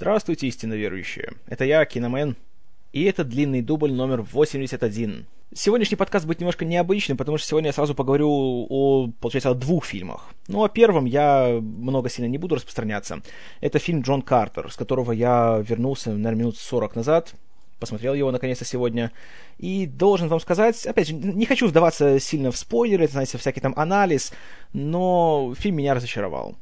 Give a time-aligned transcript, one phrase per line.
[0.00, 1.34] Здравствуйте, истинно верующие.
[1.46, 2.34] Это я, Киномен.
[2.94, 5.26] И это длинный дубль номер 81.
[5.52, 9.84] Сегодняшний подкаст будет немножко необычным, потому что сегодня я сразу поговорю о, получается, о двух
[9.84, 10.30] фильмах.
[10.48, 13.20] Ну, о первом я много сильно не буду распространяться.
[13.60, 17.34] Это фильм «Джон Картер», с которого я вернулся, наверное, минут 40 назад.
[17.78, 19.12] Посмотрел его наконец-то сегодня.
[19.58, 23.74] И должен вам сказать, опять же, не хочу вдаваться сильно в спойлеры, знаете, всякий там
[23.76, 24.32] анализ,
[24.72, 26.56] но фильм меня разочаровал.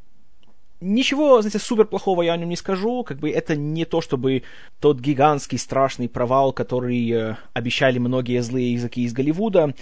[0.80, 4.44] Ничего, знаете, супер плохого я о нем не скажу, как бы это не то, чтобы
[4.80, 9.74] тот гигантский страшный провал, который э, обещали многие злые языки из Голливуда,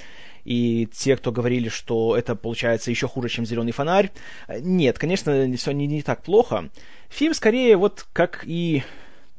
[0.45, 4.11] и те, кто говорили, что это получается еще хуже, чем «Зеленый фонарь».
[4.49, 6.71] Нет, конечно, все не, не так плохо.
[7.11, 8.83] Фильм скорее вот как и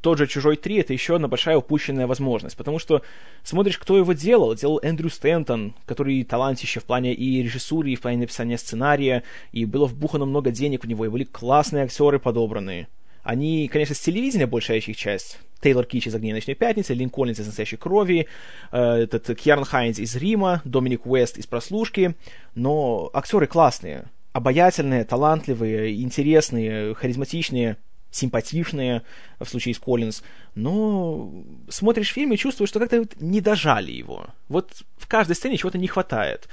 [0.01, 3.01] тот же «Чужой 3»— это еще одна большая упущенная возможность, потому что
[3.43, 4.53] смотришь, кто его делал.
[4.55, 9.65] Делал Эндрю Стэнтон, который талантище в плане и режиссуры, и в плане написания сценария, и
[9.65, 12.87] было вбухано много денег в него, и были классные актеры подобранные.
[13.23, 15.39] Они, конечно, с телевидения большая их часть.
[15.61, 18.27] Тейлор Кич из «Огней ночной пятницы», Лин Коллинз из «Настоящей крови»,
[18.71, 22.15] э, этот Кьярн Хайнс из «Рима», Доминик Уэст из «Прослушки»,
[22.55, 27.77] но актеры классные, обаятельные, талантливые, интересные, харизматичные–
[28.11, 29.03] симпатичные
[29.39, 30.23] в случае с Коллинз,
[30.55, 31.31] но
[31.69, 34.27] смотришь фильм и чувствуешь, что как-то не дожали его.
[34.49, 36.47] Вот в каждой сцене чего-то не хватает.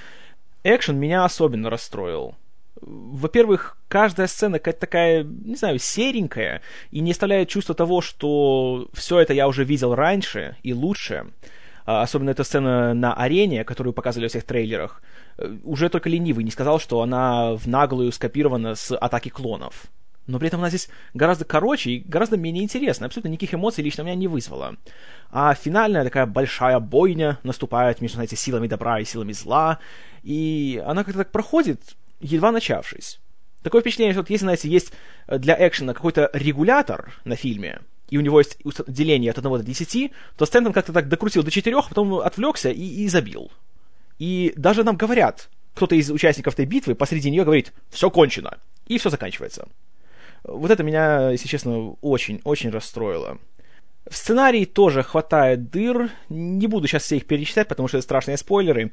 [0.63, 2.35] Экшен меня особенно расстроил.
[2.81, 6.61] Во-первых, каждая сцена какая-то такая, не знаю, серенькая,
[6.91, 11.27] и не оставляет чувство того, что все это я уже видел раньше и лучше.
[11.87, 15.03] А, особенно эта сцена на арене, которую показывали во всех трейлерах.
[15.37, 19.87] Э, уже только ленивый не сказал, что она в наглую скопирована с атаки клонов
[20.27, 23.07] но при этом она здесь гораздо короче и гораздо менее интересна.
[23.07, 24.77] Абсолютно никаких эмоций лично у меня не вызвала.
[25.31, 29.79] А финальная такая большая бойня наступает между, знаете, силами добра и силами зла,
[30.23, 31.81] и она как-то так проходит,
[32.21, 33.21] едва начавшись.
[33.63, 34.93] Такое впечатление, что вот если, знаете, есть
[35.27, 37.81] для экшена какой-то регулятор на фильме,
[38.11, 41.51] и у него есть деление от 1 до 10, то Стэнтон как-то так докрутил до
[41.51, 43.51] 4, потом отвлекся и, и забил.
[44.19, 48.99] И даже нам говорят, кто-то из участников этой битвы посреди нее говорит «все кончено», и
[48.99, 49.67] все заканчивается.
[50.45, 53.39] Вот это меня, если честно, очень-очень расстроило.
[54.09, 56.11] В сценарии тоже хватает дыр.
[56.29, 58.93] Не буду сейчас все их перечислять, потому что это страшные спойлеры.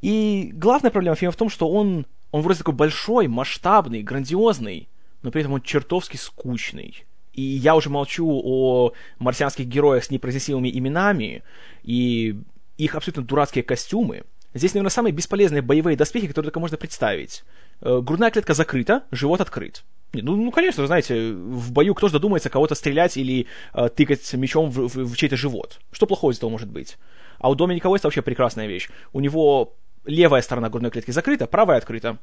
[0.00, 4.88] И главная проблема фильма в том, что он, он вроде такой большой, масштабный, грандиозный,
[5.22, 7.04] но при этом он чертовски скучный.
[7.34, 11.42] И я уже молчу о марсианских героях с непроизносимыми именами
[11.82, 12.36] и
[12.78, 14.24] их абсолютно дурацкие костюмы.
[14.54, 17.44] Здесь, наверное, самые бесполезные боевые доспехи, которые только можно представить.
[17.80, 19.84] Э, грудная клетка закрыта, живот открыт.
[20.12, 24.70] Ну, ну, конечно, знаете, в бою кто же додумается кого-то стрелять или э, тыкать мечом
[24.70, 25.80] в, в, в чей-то живот?
[25.90, 26.98] Что плохого из этого может быть?
[27.38, 28.90] А у Доминика Уэста вообще прекрасная вещь.
[29.12, 29.74] У него
[30.04, 32.18] левая сторона грудной клетки закрыта, правая открыта.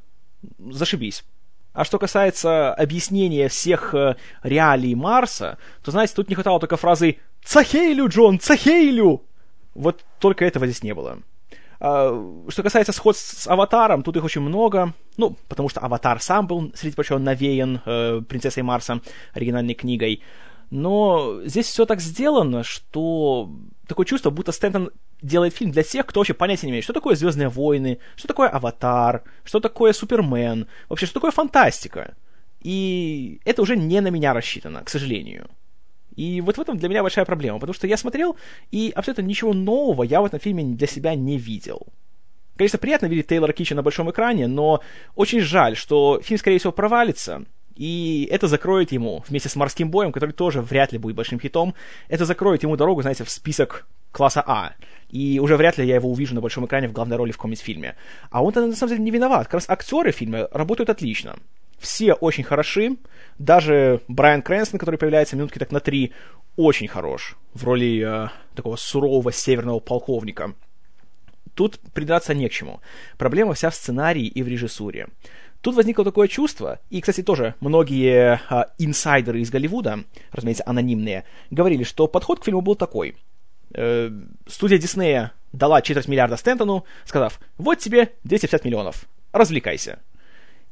[0.58, 1.24] Зашибись.
[1.72, 7.18] А что касается объяснения всех э, реалий Марса, то, знаете, тут не хватало только фразы
[7.44, 9.22] «Цахейлю, Джон, Цахейлю!»
[9.74, 11.20] Вот только этого здесь не было.
[11.80, 14.92] А, что касается сходств с Аватаром, тут их очень много.
[15.16, 19.00] Ну, потому что Аватар сам был, среди прочего, навеян э, Принцессой Марса,
[19.32, 20.22] оригинальной книгой.
[20.70, 23.50] Но здесь все так сделано, что
[23.88, 24.90] такое чувство, будто Стэнтон
[25.20, 28.48] делает фильм для тех, кто вообще понятия не имеет, что такое Звездные войны, что такое
[28.48, 32.14] Аватар, что такое Супермен, вообще, что такое фантастика.
[32.60, 35.48] И это уже не на меня рассчитано, к сожалению.
[36.16, 38.36] И вот в этом для меня большая проблема, потому что я смотрел,
[38.70, 41.86] и абсолютно ничего нового я в этом фильме для себя не видел.
[42.56, 44.80] Конечно, приятно видеть Тейлора Кича на большом экране, но
[45.14, 47.44] очень жаль, что фильм, скорее всего, провалится,
[47.74, 51.74] и это закроет ему, вместе с «Морским боем», который тоже вряд ли будет большим хитом,
[52.08, 54.74] это закроет ему дорогу, знаете, в список класса А.
[55.08, 57.64] И уже вряд ли я его увижу на большом экране в главной роли в каком-нибудь
[57.64, 57.96] фильме.
[58.30, 59.46] А он-то на самом деле не виноват.
[59.46, 61.36] Как раз актеры фильма работают отлично.
[61.80, 62.98] Все очень хороши.
[63.38, 66.12] Даже Брайан Крэнстон, который появляется минутки так на три,
[66.56, 70.54] очень хорош в роли э, такого сурового северного полковника.
[71.54, 72.80] Тут придраться не к чему.
[73.16, 75.08] Проблема вся в сценарии и в режиссуре.
[75.62, 81.82] Тут возникло такое чувство, и, кстати, тоже многие э, инсайдеры из Голливуда, разумеется, анонимные, говорили,
[81.84, 83.16] что подход к фильму был такой.
[83.74, 84.10] Э,
[84.46, 89.98] студия Диснея дала четверть миллиарда Стентону, сказав, вот тебе 250 миллионов, развлекайся.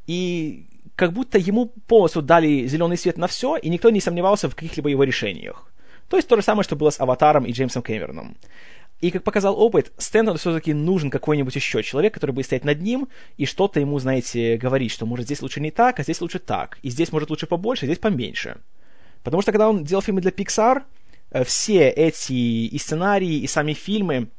[0.06, 0.66] И
[0.98, 4.90] как будто ему полностью дали зеленый свет на все, и никто не сомневался в каких-либо
[4.90, 5.70] его решениях.
[6.08, 8.36] То есть то же самое, что было с Аватаром и Джеймсом Кэмероном.
[9.00, 13.06] И, как показал опыт, Стэнтону все-таки нужен какой-нибудь еще человек, который будет стоять над ним
[13.36, 16.80] и что-то ему, знаете, говорить, что может здесь лучше не так, а здесь лучше так,
[16.82, 18.56] и здесь может лучше побольше, а здесь поменьше.
[19.22, 20.82] Потому что когда он делал фильмы для Pixar,
[21.30, 24.30] э, все эти и сценарии, и сами фильмы,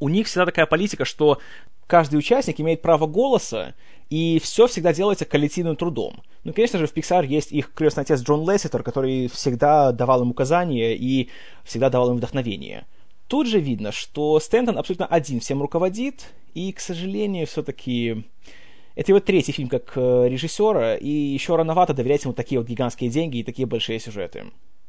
[0.00, 1.38] у них всегда такая политика, что
[1.86, 3.74] каждый участник имеет право голоса,
[4.12, 6.22] И все всегда делается коллективным трудом.
[6.44, 10.32] Ну, конечно же, в Pixar есть их крестный отец Джон Лесситер, который всегда давал им
[10.32, 11.30] указания и
[11.64, 12.84] всегда давал им вдохновение.
[13.26, 18.24] Тут же видно, что Стэнтон абсолютно один всем руководит, и, к сожалению, все-таки
[18.96, 23.08] это его третий фильм как э, режиссера, и еще рановато доверять ему такие вот гигантские
[23.08, 24.44] деньги и такие большие сюжеты.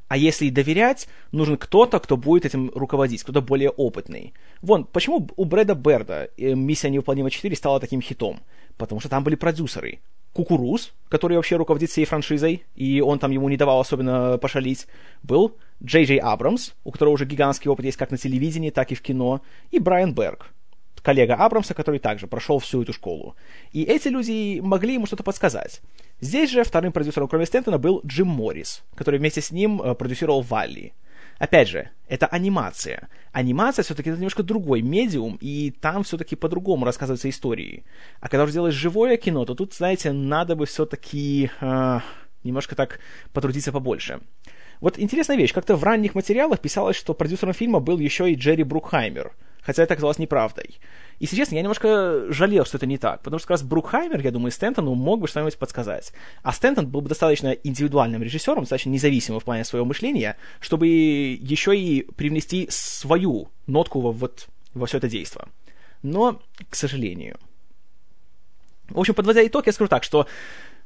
[0.09, 4.33] А если и доверять, нужен кто-то, кто будет этим руководить, кто-то более опытный.
[4.61, 8.41] Вон, почему у Брэда Берда э, «Миссия невыполнима 4» стала таким хитом?
[8.77, 9.99] Потому что там были продюсеры.
[10.33, 14.87] Кукуруз, который вообще руководит всей франшизой, и он там ему не давал особенно пошалить,
[15.21, 18.95] был Джей Джей Абрамс, у которого уже гигантский опыт есть как на телевидении, так и
[18.95, 20.51] в кино, и Брайан Берг,
[21.03, 23.35] коллега Абрамса, который также прошел всю эту школу.
[23.73, 25.81] И эти люди могли ему что-то подсказать.
[26.19, 30.41] Здесь же вторым продюсером, кроме Стентона, был Джим Моррис, который вместе с ним э, продюсировал
[30.41, 30.93] Валли.
[31.43, 33.09] Опять же, это анимация.
[33.33, 37.83] Анимация все-таки это немножко другой медиум, и там все-таки по-другому рассказываются истории.
[38.21, 41.99] А когда уже делаешь живое кино, то тут, знаете, надо бы все-таки э,
[42.45, 43.01] немножко так
[43.33, 44.21] потрудиться побольше.
[44.79, 45.51] Вот интересная вещь.
[45.51, 49.93] Как-то в ранних материалах писалось, что продюсером фильма был еще и Джерри Брукхаймер– хотя это
[49.93, 50.79] оказалось неправдой.
[51.23, 54.31] Если честно, я немножко жалел, что это не так, потому что как раз Брукхаймер, я
[54.31, 56.11] думаю, Стэнтону мог бы что-нибудь подсказать.
[56.41, 61.77] А Стэнтон был бы достаточно индивидуальным режиссером, достаточно независимым в плане своего мышления, чтобы еще
[61.77, 65.47] и привнести свою нотку во, вот, во все это действо.
[66.01, 67.37] Но, к сожалению.
[68.89, 70.27] В общем, подводя итог, я скажу так, что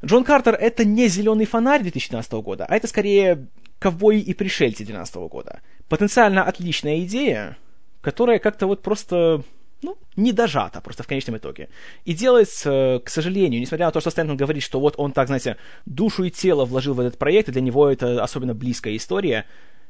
[0.06, 3.48] Джон Картер— это не «Зеленый фонарь» 2012 года, а это скорее
[3.80, 5.62] «Ковбои и пришельцы» 2012 года.
[5.90, 7.58] Потенциально отличная идея,
[8.02, 9.42] которая как-то вот просто
[9.82, 11.70] ну, не дожата просто в конечном итоге.
[12.06, 15.58] И делается, к сожалению, несмотря на то, что Стэнтон говорит, что вот он так, знаете,
[15.86, 19.46] душу и тело вложил в этот проект, и для него это особенно близкая история,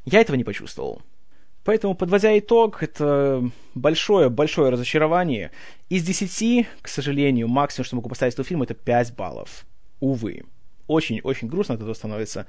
[0.06, 1.02] я этого не почувствовал.
[1.64, 5.52] Поэтому, подводя итог, это большое-большое разочарование.
[5.90, 9.66] Из 10, к сожалению, максимум, что могу поставить этому фильму, это 5 баллов.
[10.00, 10.44] Увы.
[10.88, 12.48] Очень-очень грустно этого становится.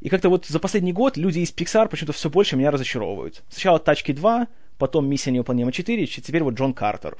[0.00, 3.42] И как-то вот за последний год люди из Pixar почему-то все больше меня разочаровывают.
[3.50, 4.48] Сначала «Тачки 2»,
[4.82, 7.16] потом «Миссия невыполнима 4», теперь вот Джон Картер.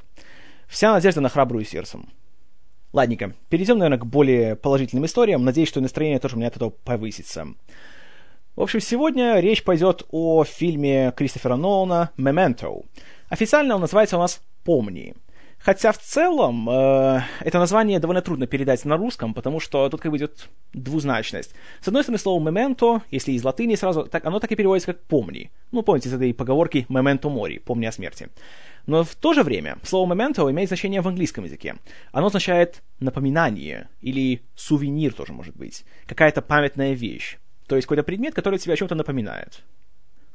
[0.67, 2.09] Вся надежда на храбрую сердцем.
[2.91, 5.45] Ладненько, перейдем, наверное, к более положительным историям.
[5.45, 7.47] Надеюсь, что настроение тоже у меня от этого повысится.
[8.57, 12.81] В общем, сегодня речь пойдет о фильме Кристофера Нолана «Мементо».
[13.29, 15.15] Официально он называется у нас «Помни».
[15.63, 20.11] Хотя в целом э, это название довольно трудно передать на русском, потому что тут как
[20.11, 21.55] бы идет двузначность.
[21.79, 25.01] С одной стороны, слово «memento», если из латыни сразу, так, оно так и переводится как
[25.03, 25.51] «помни».
[25.71, 28.27] Ну, помните из этой поговорки «memento mori»— «помни о смерти».
[28.87, 31.75] Но в то же время слово «memento» имеет значение в английском языке.
[32.11, 35.85] Оно означает «напоминание» или «сувенир» тоже может быть.
[36.07, 37.37] Какая-то памятная вещь.
[37.67, 39.63] То есть какой-то предмет, который тебе о чем-то напоминает.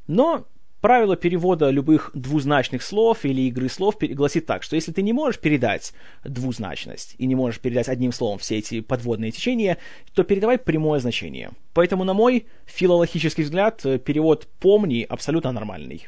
[0.07, 0.47] Но
[0.81, 5.41] Правило перевода любых двузначных слов или игры слов гласит так, что если ты не можешь
[5.41, 5.93] передать
[6.23, 9.77] двузначность и не можешь передать одним словом все эти подводные течения,
[10.13, 11.51] то передавай прямое значение.
[11.73, 16.07] Поэтому, на мой филологический взгляд, перевод «помни» абсолютно нормальный.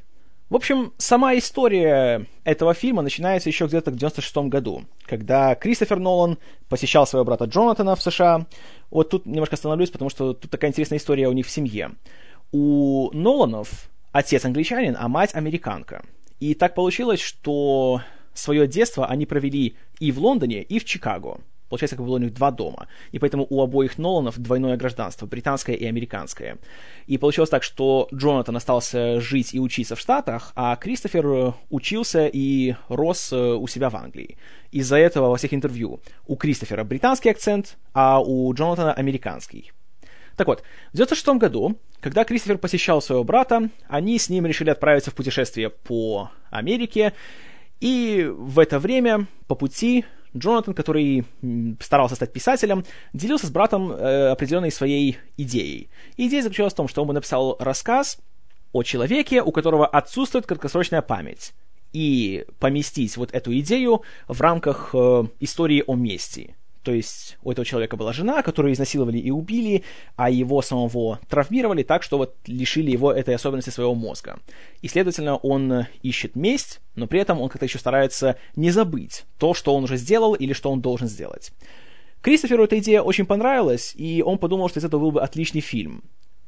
[0.50, 6.38] В общем, сама история этого фильма начинается еще где-то в 96 году, когда Кристофер Нолан
[6.70, 8.48] посещал своего брата Джонатана в США.
[8.90, 11.92] Вот тут немножко остановлюсь, потому что тут такая интересная история у них в семье.
[12.52, 16.04] У Ноланов отец англичанин, а мать американка.
[16.40, 18.02] И так получилось, что
[18.34, 21.40] свое детство они провели и в Лондоне, и в Чикаго.
[21.70, 22.88] Получается, как было у них два дома.
[23.14, 26.58] И поэтому у обоих Ноланов двойное гражданство, британское и американское.
[27.08, 32.76] И получилось так, что Джонатан остался жить и учиться в Штатах, а Кристофер учился и
[32.90, 34.38] рос э, у себя в Англии.
[34.74, 39.72] Из-за этого во всех интервью у Кристофера британский акцент, а у Джонатана американский.
[40.42, 45.12] Так вот, в 96 году, когда Кристофер посещал своего брата, они с ним решили отправиться
[45.12, 47.14] в путешествие по Америке,
[47.80, 50.04] и в это время по пути
[50.36, 51.26] Джонатан, который
[51.80, 55.92] старался стать писателем, делился с братом э, определенной своей идеей.
[56.18, 58.18] Идея заключалась в том, что он бы написал рассказ
[58.72, 61.54] о человеке, у которого отсутствует краткосрочная память,
[61.94, 66.56] и поместить вот эту идею в рамках э, истории о мести.
[66.84, 69.84] То есть у этого человека была жена, которую изнасиловали и убили,
[70.16, 74.40] а его самого травмировали так, что вот лишили его этой особенности своего мозга.
[74.82, 79.54] И, следовательно, он ищет месть, но при этом он как-то еще старается не забыть то,
[79.54, 81.52] что он уже сделал или что он должен сделать.
[82.22, 86.04] Кристоферу эта идея очень понравилась, и он подумал, что из этого был бы отличный фильм.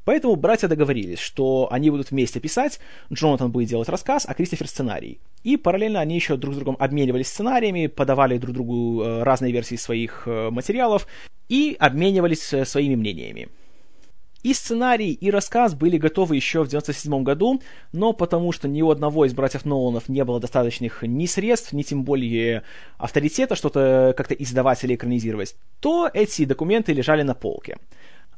[0.06, 2.80] Поэтому братья договорились, что они будут вместе писать,
[3.12, 5.20] Джонатан будет делать рассказ, а Кристофер сценарий.
[5.44, 9.76] И параллельно они еще друг с другом обменивались сценариями, подавали друг другу э, разные версии
[9.76, 11.08] своих э, материалов
[11.50, 13.50] и обменивались э, своими мнениями.
[14.44, 17.62] И сценарий, и рассказ были готовы еще в 97 году,
[17.94, 21.82] но потому что ни у одного из братьев Ноланов не было достаточных ни средств, ни
[21.82, 22.64] тем более
[22.98, 27.78] авторитета что-то как-то издавать или экранизировать, то эти документы лежали на полке.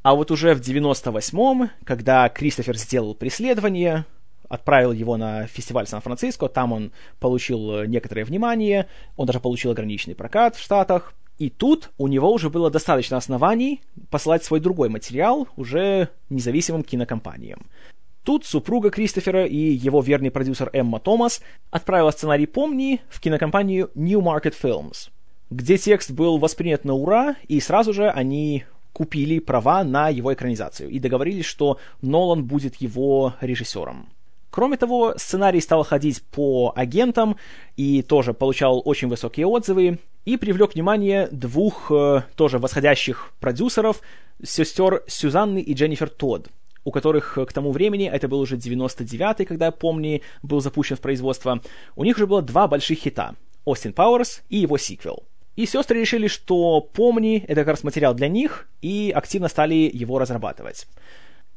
[0.05, 4.05] А вот уже в 98-м, когда Кристофер сделал преследование,
[4.47, 8.85] отправил его на фестиваль Сан-Франциско, там он получил некоторое внимание,
[9.15, 13.81] он даже получил ограниченный прокат в Штатах, и тут у него уже было достаточно оснований
[14.11, 17.65] посылать свой другой материал уже независимым кинокомпаниям.
[18.23, 24.21] Тут супруга Кристофера и его верный продюсер Эмма Томас отправила сценарий «Помни» в кинокомпанию New
[24.21, 25.09] Market Films,
[25.49, 30.89] где текст был воспринят на ура, и сразу же они купили права на его экранизацию
[30.89, 34.07] и договорились, что Нолан будет его режиссером.
[34.49, 37.35] Кроме того, сценарий стал ходить по агентам
[37.75, 43.99] и тоже получал очень высокие отзывы и привлек внимание двух э, тоже восходящих продюсеров,
[44.41, 46.47] сестер Сюзанны и Дженнифер Тодд,
[46.85, 51.01] у которых э, к тому времени, это был уже 99-й, когда, помни, был запущен в
[51.01, 51.59] производство,
[51.97, 53.35] у них уже было два больших хита—
[53.65, 55.23] «Остин Пауэрс» и его сиквел.
[55.55, 60.19] И сестры решили, что «Помни»— это как раз материал для них, и активно стали его
[60.19, 60.85] разрабатывать.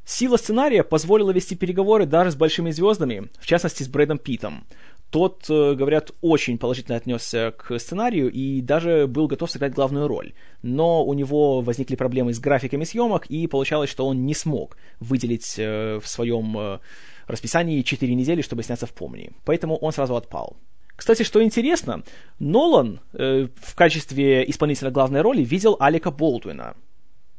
[0.04, 4.64] Сила сценария позволила вести переговоры даже с большими звездами, в частности с Брэдом Питом.
[5.10, 10.32] Тот, э, говорят, очень положительно отнесся к сценарию и даже был готов сыграть главную роль.
[10.62, 15.56] Но у него возникли проблемы с графиками съемок, и получалось, что он не смог выделить
[15.58, 16.78] э, в своем э,
[17.26, 19.32] расписании 4 недели, чтобы сняться в «Помни».
[19.44, 20.56] Поэтому он сразу отпал.
[20.98, 22.02] Кстати, что интересно,
[22.40, 26.74] Нолан э, в качестве исполнителя главной роли видел Алика Болдуина.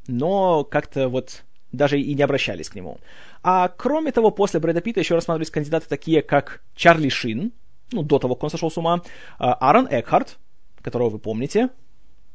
[0.08, 3.00] Но как-то вот даже и не обращались к нему.
[3.44, 7.52] А кроме того, после Брэда Питта еще рассматривались кандидаты такие, как Чарли Шин,
[7.92, 9.02] ну, до того, как он сошел с ума,
[9.38, 10.38] а, Аарон Экхарт,
[10.82, 11.68] которого вы помните,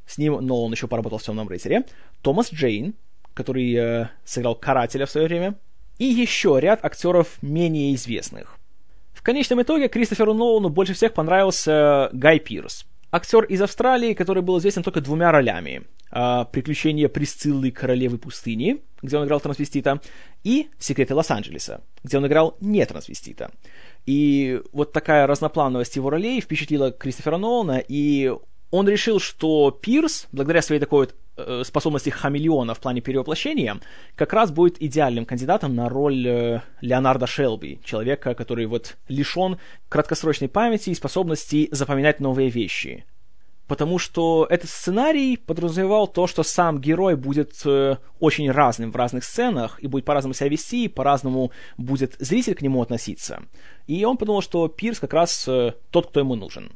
[0.07, 1.87] с ним Нолан еще поработал в «Темном рыцаре»,
[2.21, 2.95] Томас Джейн,
[3.33, 5.54] который э, сыграл карателя в свое время,
[5.97, 8.59] и еще ряд актеров менее известных.
[9.25, 14.83] Конечном итоге Кристоферу Нолану больше всех понравился Гай Пирс, актер из Австралии, который был известен
[14.83, 20.02] только двумя ролями э, «Приключения Присциллы королевы пустыни», где он играл трансвестита,
[20.43, 23.50] и «Секреты Лос-Анджелеса», где он играл не трансвестита.
[24.04, 28.31] И вот такая разноплановость его ролей впечатлила Кристофера Нолана, и
[28.71, 31.16] он решил, что Пирс, благодаря своей такой вот э,
[31.64, 33.81] способности хамелеона в плане перевоплощения,
[34.14, 40.49] как раз будет идеальным кандидатом на роль э, Леонарда Шелби, человека, который вот лишен краткосрочной
[40.49, 43.05] памяти и способности запоминать новые вещи
[43.67, 49.25] потому что этот сценарий подразумевал то, что сам герой будет э, очень разным в разных
[49.25, 53.43] сценах и будет по-разному себя вести, по-разному будет зритель к нему относиться.
[53.87, 56.73] И он подумал, что Пирс как раз э, тот, кто ему нужен.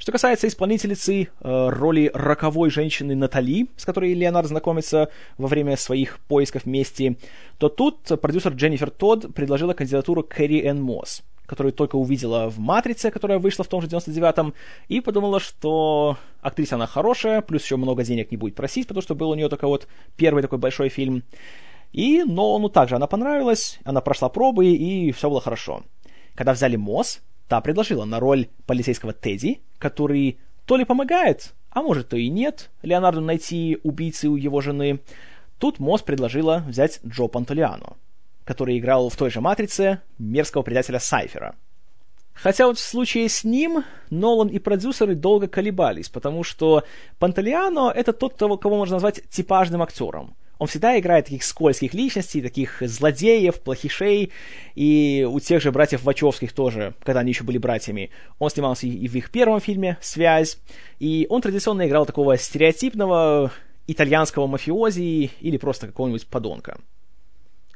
[0.00, 6.20] Что касается исполнительницы э, роли роковой женщины Натали, с которой Леонард знакомится во время своих
[6.20, 7.18] поисков мести,
[7.58, 13.10] то тут продюсер Дженнифер Тодд предложила кандидатуру Кэрри Энн Мосс которую только увидела в «Матрице»,
[13.10, 14.54] которая вышла в том же 99-м,
[14.86, 19.16] и подумала, что актриса она хорошая, плюс еще много денег не будет просить, потому что
[19.16, 21.24] был у нее только вот первый такой большой фильм.
[21.90, 25.82] И Нолану также она понравилась, она прошла пробы, и все было хорошо.
[26.36, 32.08] Когда взяли Мосс, та предложила на роль полицейского Тедди, который то ли помогает, а может
[32.08, 35.00] то и нет, Леонарду найти убийцы у его жены.
[35.58, 37.96] Тут Мосс предложила взять Джо Пантолиано
[38.50, 41.54] который играл в той же «Матрице» мерзкого предателя Сайфера.
[42.32, 46.82] Хотя вот в случае с ним Нолан и продюсеры долго колебались, потому что
[47.20, 50.34] Панталиано— это тот, кого можно назвать типажным актером.
[50.60, 54.30] Он всегда играет таких скользких личностей, таких злодеев, плохишей,
[54.74, 58.10] и у тех же братьев Вачовских тоже, когда они еще были братьями.
[58.38, 60.58] Он снимался и в их первом фильме «Связь»,
[60.98, 63.50] и он традиционно играл такого стереотипного
[63.86, 66.78] итальянского мафиози или просто какого-нибудь подонка.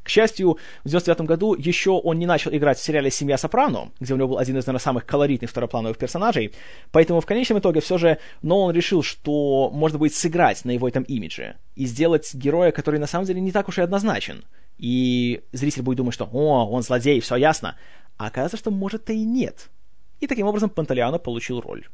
[0.05, 4.13] К счастью, в 99 году еще он не начал играть в сериале «Семья Сопрано», где
[4.13, 6.53] у него был один из, наверное, самых колоритных второплановых персонажей,
[6.93, 11.05] поэтому в конечном итоге все же Нолан решил, что можно будет сыграть на его этом
[11.05, 14.45] имидже и сделать героя, который на самом деле не так уж и однозначен.
[14.77, 17.77] И зритель будет думать, что «О, он злодей, все ясно»,
[18.19, 19.71] а оказывается, что может-то и нет.
[20.21, 21.87] И таким образом Панталиано получил роль.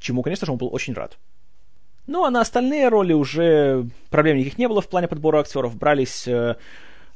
[0.00, 1.18] Чему, конечно же, он был очень рад.
[2.06, 5.76] Ну, а на остальные роли уже проблем никаких не было в плане подбора актеров.
[5.76, 6.56] Брались э,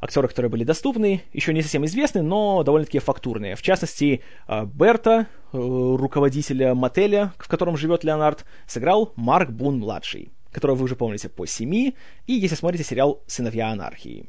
[0.01, 3.57] актеры, которые были доступны, еще не совсем известны, но довольно-таки фактурные.
[3.57, 10.77] В частности, э, Берта, э, руководителя мотеля, в котором живет Леонард, сыграл Марк Бун-младший, которого
[10.77, 14.29] вы уже помните по «Семи», и если смотрите сериал «Сыновья анархии».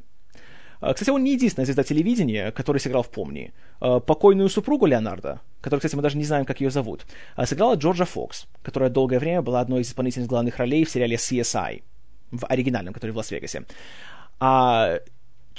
[0.82, 3.54] Э, кстати, он не единственная звезда телевидения, который сыграл в «Помни».
[3.80, 7.06] Покойную супругу Леонарда, которую, кстати, мы даже не знаем, как ее зовут,
[7.46, 11.84] сыграла Джорджа Фокс, которая долгое время была одной из исполнительниц главных ролей в сериале CSI,
[12.32, 13.66] в оригинальном, который в Лас-Вегасе.
[14.40, 15.00] А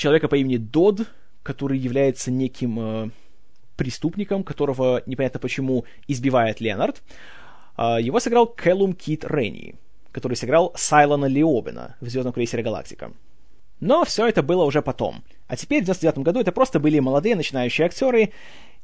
[0.01, 1.03] человека по имени Дод,
[1.43, 3.11] который является неким э,
[3.77, 7.03] преступником, которого непонятно почему избивает Леонард.
[7.77, 9.75] Э, его сыграл Кэллум Кит Ренни,
[10.11, 13.13] который сыграл Сайлона Леобина в «Звездном крейсере Галактика».
[13.79, 15.23] Но все это было уже потом.
[15.47, 18.33] А теперь, в 99 году, это просто были молодые начинающие актеры,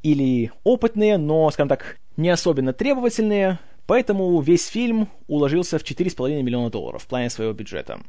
[0.03, 6.71] или опытные, но, скажем так, не особенно требовательные, поэтому весь фильм уложился в 4,5 миллиона
[6.71, 8.01] долларов в плане своего бюджета.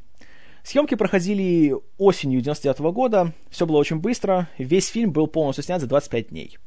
[0.68, 5.88] Съемки проходили осенью 99 года, все было очень быстро, весь фильм был полностью снят за
[5.88, 6.58] 25 дней.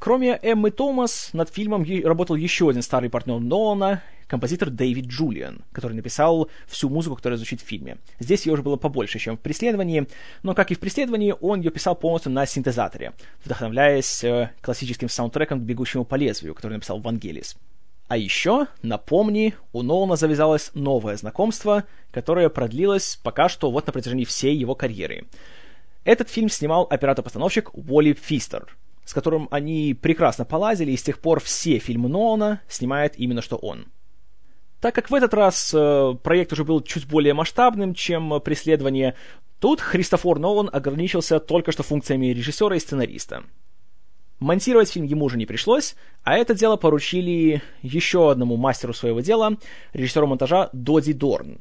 [0.00, 5.92] Кроме Эммы Томас, над фильмом работал еще один старый партнер Нолана, композитор Дэвид Джулиан, который
[5.92, 7.98] написал всю музыку, которая звучит в фильме.
[8.18, 10.08] Здесь ее уже было побольше, чем в «Преследовании»,
[10.42, 13.12] но, как и в «Преследовании», он ее писал полностью на синтезаторе,
[13.44, 17.56] вдохновляясь э, классическим саундтреком к «Бегущему по лезвию», который написал Вангелис.
[18.12, 24.26] А еще, напомни, у Нолана завязалось новое знакомство, которое продлилось пока что вот на протяжении
[24.26, 25.24] всей его карьеры.
[26.04, 28.76] Этот фильм снимал оператор-постановщик Уолли Фистер,
[29.06, 33.56] с которым они прекрасно полазили, и с тех пор все фильмы Нолана снимает именно что
[33.56, 33.86] он.
[34.82, 39.14] Так как в этот раз э, проект уже был чуть более масштабным, чем преследование,
[39.58, 43.44] тут Христофор Нолан ограничился только что функциями режиссера и сценариста.
[44.42, 45.94] Монтировать фильм ему уже не пришлось,
[46.24, 49.56] а это дело поручили еще одному мастеру своего дела,
[49.92, 51.58] режиссеру монтажа Доди Дорн,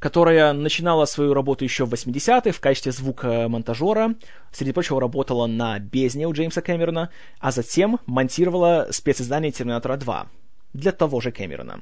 [0.00, 4.16] которая начинала свою работу еще в 80-е в качестве звукомонтажера,
[4.50, 10.26] среди прочего работала на «Бездне» у Джеймса Кэмерона, а затем монтировала специздание «Терминатора 2»
[10.72, 11.80] для того же Кэмерона.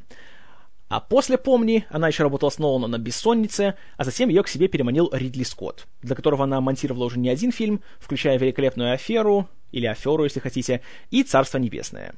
[0.89, 4.69] А после «Помни» она еще работала с Ноланом на «Бессоннице», а затем ее к себе
[4.69, 9.87] переманил Ридли Скотт, для которого она монтировала уже не один фильм, включая «Великолепную аферу», или
[9.87, 12.15] «Аферу», если хотите, и «Царство небесное».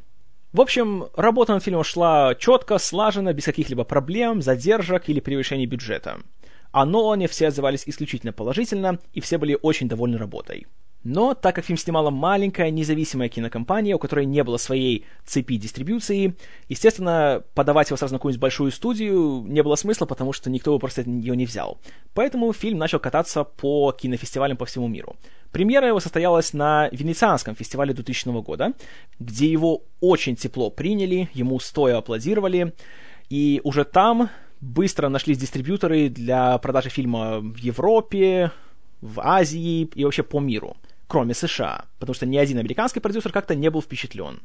[0.53, 6.19] В общем, работа над фильмом шла четко, слаженно, без каких-либо проблем, задержек или превышений бюджета.
[6.73, 10.67] О Нолане все отзывались исключительно положительно, и все были очень довольны работой.
[11.09, 16.35] Но так как фильм снимала маленькая независимая кинокомпания, у которой не было своей цепи дистрибьюции,
[16.69, 20.81] естественно, подавать его сразу на какую-нибудь большую студию не было смысла, потому что никто бы
[20.81, 21.79] просто ее не взял.
[22.13, 25.15] Поэтому фильм начал кататься по кинофестивалям по всему миру.
[25.53, 28.73] Премьера его состоялась на Венецианском фестивале 2000 года,
[29.21, 32.75] где его очень тепло приняли, ему стоя аплодировали,
[33.30, 34.28] и уже там
[34.61, 38.50] быстро нашлись дистрибьюторы для продажи фильма в Европе,
[39.00, 43.54] в Азии и вообще по миру кроме США, потому что ни один американский продюсер как-то
[43.54, 44.40] не был впечатлен.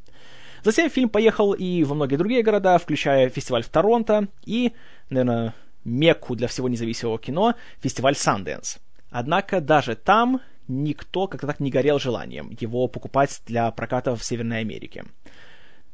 [0.64, 4.72] Затем фильм поехал и во многие другие города, включая фестиваль в Торонто и,
[5.10, 8.78] наверное, Мекку для всего независимого кино, фестиваль Sundance.
[9.10, 14.60] Однако даже там никто как-то так не горел желанием его покупать для проката в Северной
[14.60, 15.04] Америке.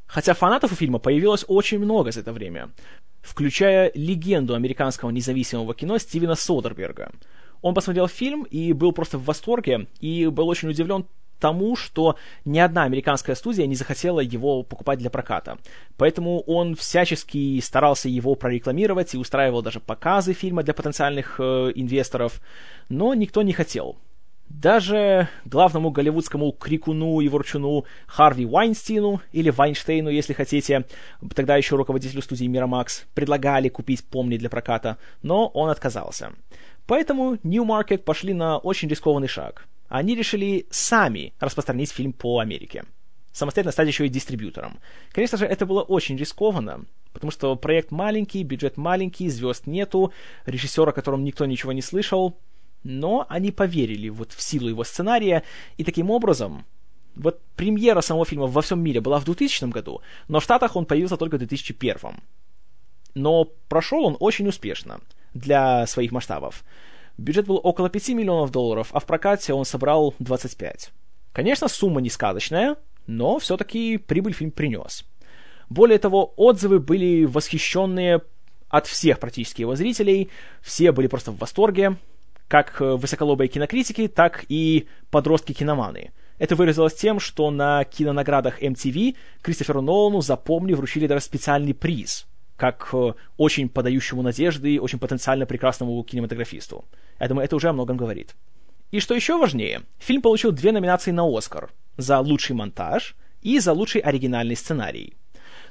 [0.05, 2.69] Хотя фанатов у фильма появилось очень много за это время,
[3.21, 7.11] включая легенду американского независимого кино Стивена Содерберга–
[7.61, 11.05] он посмотрел фильм и был просто в восторге, и был очень удивлен
[11.39, 15.57] тому, что ни одна американская студия не захотела его покупать для проката.
[15.97, 22.41] Поэтому он всячески старался его прорекламировать и устраивал даже показы фильма для потенциальных э, инвесторов,
[22.89, 23.97] но никто не хотел.
[24.49, 30.85] Даже главному голливудскому крикуну и ворчуну Харви Вайнстину, или Вайнштейну, если хотите,
[31.35, 36.33] тогда еще руководителю студии Miramax, предлагали купить «Помни» для проката, но он отказался.
[36.89, 39.67] Поэтому Newmarket пошли на очень рискованный шаг.
[39.89, 42.83] Они решили сами распространить фильм по Америке.
[43.31, 44.79] Самостоятельно стать еще и дистрибьютором.
[45.11, 50.11] Конечно же, это было очень рискованно, потому что проект маленький, бюджет маленький, звезд нету,
[50.47, 52.39] режиссера, о котором никто ничего не слышал,
[52.83, 55.43] но они поверили вот в силу его сценария,
[55.77, 56.65] и таким образом
[57.15, 60.87] вот премьера самого фильма во всем мире была в 2000 году, но в Штатах он
[60.87, 62.15] появился только в 2001.
[63.13, 65.01] Но прошел он очень успешно
[65.33, 66.63] для своих масштабов.
[67.17, 70.91] Бюджет был около 5 миллионов долларов, а в прокате он собрал 25.
[71.33, 75.05] Конечно, сумма не сказочная, но все-таки прибыль фильм принес.
[75.69, 78.21] Более того, отзывы были восхищенные
[78.69, 80.29] от всех практически его зрителей,
[80.61, 81.97] все были просто в восторге,
[82.47, 86.11] как высоколобые кинокритики, так и подростки-киноманы.
[86.37, 92.25] Это выразилось тем, что на кинонаградах MTV Кристоферу Нолану, запомни, вручили даже специальный приз–
[92.59, 96.83] как э, очень подающему надежды, очень потенциально прекрасному кинематографисту.
[97.19, 98.35] Я думаю, это уже о многом говорит.
[98.91, 103.71] И что еще важнее, фильм получил две номинации на Оскар за лучший монтаж и за
[103.71, 105.15] лучший оригинальный сценарий.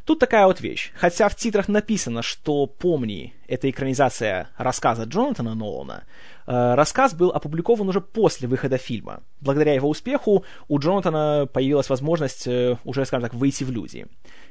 [0.08, 0.90] Тут такая вот вещь.
[0.94, 6.04] Хотя в титрах написано, что «Помни»— это экранизация рассказа Джонатана Нолана,
[6.46, 9.20] э, рассказ был опубликован уже после выхода фильма.
[9.42, 14.06] Благодаря его успеху у Джонатана появилась возможность э, уже, скажем так, выйти в люди.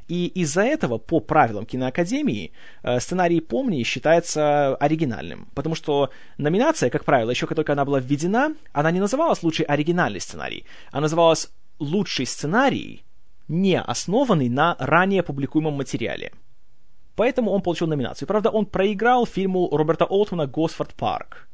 [0.08, 2.52] И из-за этого, по правилам киноакадемии,
[2.84, 5.48] э, сценарий «Помни» считается оригинальным.
[5.56, 9.66] Потому что номинация, как правило, еще как только она была введена, она не называлась «Лучший
[9.66, 13.07] оригинальный сценарий», а называлась «Лучший сценарий»,
[13.48, 16.32] не основанный на ранее публикуемом материале.
[17.16, 18.28] Поэтому он получил номинацию.
[18.28, 21.48] Правда, он проиграл фильму Роберта Олтмана «Госфорд Парк».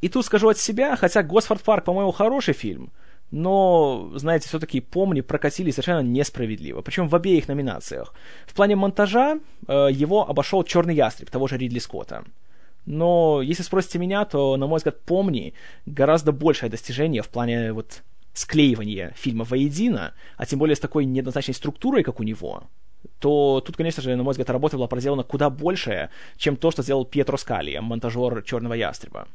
[0.00, 2.92] И тут скажу от себя, хотя «Госфорд Парк», по-моему, хороший фильм,
[3.30, 8.14] но, знаете, все-таки «Помни» прокатили совершенно несправедливо, причем в обеих номинациях.
[8.46, 12.24] В плане монтажа э, его обошел «Черный ястреб» того же Ридли Скотта.
[12.86, 15.52] Но если спросите меня, то, на мой взгляд, «Помни»
[15.84, 18.02] гораздо большее достижение в плане вот
[18.38, 22.64] склеивания фильма воедино, а тем более с такой неоднозначной структурой, как у него,
[23.18, 26.82] то тут, конечно же, на мой взгляд, работа была проделана куда большая, чем то, что
[26.82, 29.28] сделал Пьетро Скали, монтажер «Черного ястреба».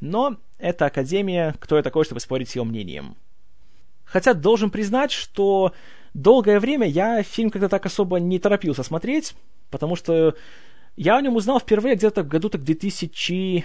[0.00, 3.16] Но это Академия, кто я такой, чтобы спорить с ее мнением.
[4.04, 5.72] Хотя должен признать, что
[6.12, 9.34] долгое время я фильм как-то так особо не торопился смотреть,
[9.70, 10.34] потому что
[10.96, 13.64] я о нем узнал впервые где-то в году так 2001,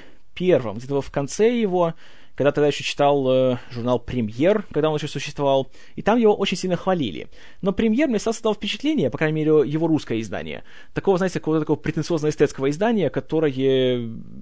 [0.76, 1.94] где-то в конце его,
[2.40, 6.56] когда тогда еще читал э, журнал «Премьер», когда он еще существовал, и там его очень
[6.56, 7.28] сильно хвалили.
[7.62, 11.76] Но «Премьер» мне создал впечатление, по крайней мере, его русское издание, такого, знаете, какого-то такого
[11.76, 13.52] претенциозно-эстетского издания, которое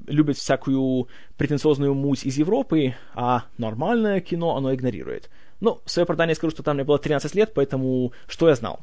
[0.05, 1.07] любит всякую
[1.37, 5.31] претенциозную муть из Европы, а нормальное кино оно игнорирует.
[5.59, 8.81] Ну, в свое оправдание скажу, что там мне было 13 лет, поэтому что я знал?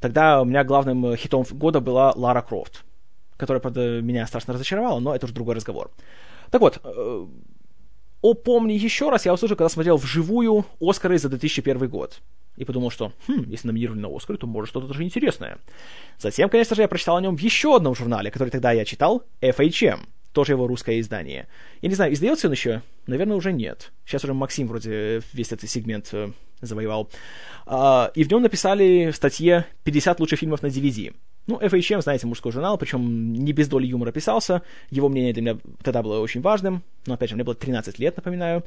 [0.00, 2.84] Тогда у меня главным хитом года была Лара Крофт,
[3.38, 5.90] которая, правда, меня страшно разочаровала, но это уже другой разговор.
[6.50, 7.26] Так вот, э,
[8.22, 12.20] о «Помни еще раз» я услышал, когда смотрел вживую «Оскары» за 2001 год.
[12.56, 15.58] И подумал, что, хм, если номинировали на «Оскары», то может что-то даже интересное.
[16.18, 19.22] Затем, конечно же, я прочитал о нем в еще одном журнале, который тогда я читал,
[19.40, 20.00] FHM,
[20.32, 21.48] тоже его русское издание.
[21.80, 22.82] Я не знаю, издается он еще?
[23.06, 23.92] Наверное, уже нет.
[24.04, 26.30] Сейчас уже Максим вроде весь этот сегмент э,
[26.60, 27.08] завоевал.
[27.66, 31.14] А, и в нем написали в статье 50 лучших фильмов на DVD.
[31.46, 34.62] Ну, FHM, знаете, мужской журнал, причем не без доли юмора писался.
[34.90, 36.82] Его мнение для меня тогда было очень важным.
[37.06, 38.64] Но, опять же, мне было 13 лет, напоминаю.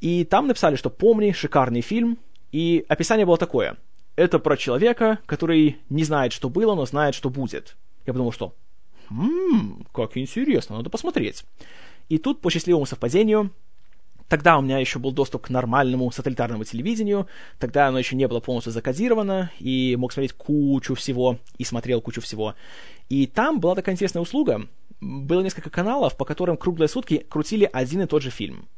[0.00, 2.18] И там написали, что «Помни, шикарный фильм».
[2.52, 3.76] И описание было такое.
[4.14, 7.76] Это про человека, который не знает, что было, но знает, что будет.
[8.06, 8.54] Я подумал, что
[9.10, 11.44] «Ммм, как интересно, надо посмотреть».
[12.08, 13.50] И тут, по счастливому совпадению,
[14.28, 18.40] Тогда у меня еще был доступ к нормальному сателлитарному телевидению, тогда оно еще не было
[18.40, 22.54] полностью закодировано, и мог смотреть кучу всего, и смотрел кучу всего.
[23.08, 24.66] И там была такая интересная услуга.
[25.00, 28.68] Было несколько каналов, по которым круглые сутки крутили один и тот же фильм.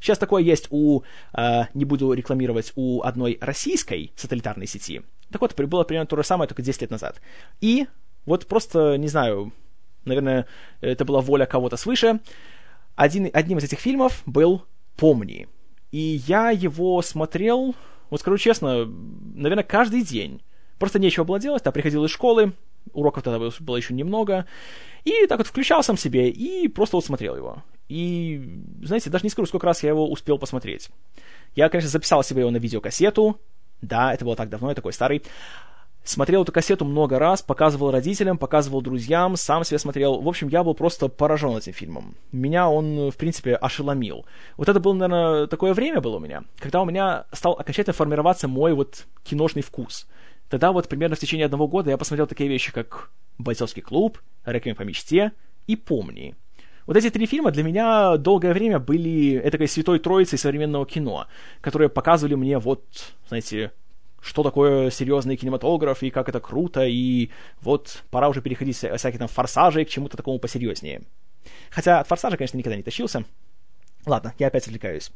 [0.00, 5.02] Сейчас такое есть у, э, не буду рекламировать, у одной российской сателлитарной сети.
[5.30, 7.20] Так вот, было примерно то же самое, только 10 лет назад.
[7.60, 7.86] И
[8.26, 9.52] вот просто, не знаю,
[10.04, 10.46] наверное,
[10.80, 12.18] это была воля кого-то свыше,
[12.96, 14.64] один, одним из этих фильмов был
[14.96, 15.48] «Помни».
[15.90, 17.74] И я его смотрел,
[18.08, 20.42] вот скажу честно, наверное, каждый день.
[20.78, 22.54] Просто нечего было делать, я приходил из школы,
[22.92, 24.46] уроков тогда было еще немного,
[25.04, 27.62] и так вот включал сам себе и просто вот смотрел его.
[27.88, 30.88] И, знаете, даже не скажу, сколько раз я его успел посмотреть.
[31.54, 33.38] Я, конечно, записал себе его на видеокассету,
[33.82, 35.22] да, это было так давно, я такой старый.
[36.04, 40.20] Смотрел эту кассету много раз, показывал родителям, показывал друзьям, сам себе смотрел.
[40.20, 42.16] В общем, я был просто поражен этим фильмом.
[42.32, 44.26] Меня он, в принципе, ошеломил.
[44.56, 48.48] Вот это было, наверное, такое время было у меня, когда у меня стал окончательно формироваться
[48.48, 50.08] мой вот киношный вкус.
[50.48, 54.76] Тогда вот примерно в течение одного года я посмотрел такие вещи, как «Бойцовский клуб», «Реквием
[54.76, 55.32] по мечте»
[55.68, 56.34] и «Помни».
[56.86, 61.26] Вот эти три фильма для меня долгое время были этакой святой троицей современного кино,
[61.60, 62.82] которые показывали мне вот,
[63.28, 63.70] знаете,
[64.22, 67.30] что такое серьезный кинематограф и как это круто, и
[67.60, 71.02] вот пора уже переходить с всяких там форсажей к чему-то такому посерьезнее.
[71.70, 73.24] Хотя от форсажа, конечно, никогда не тащился.
[74.06, 75.10] Ладно, я опять отвлекаюсь.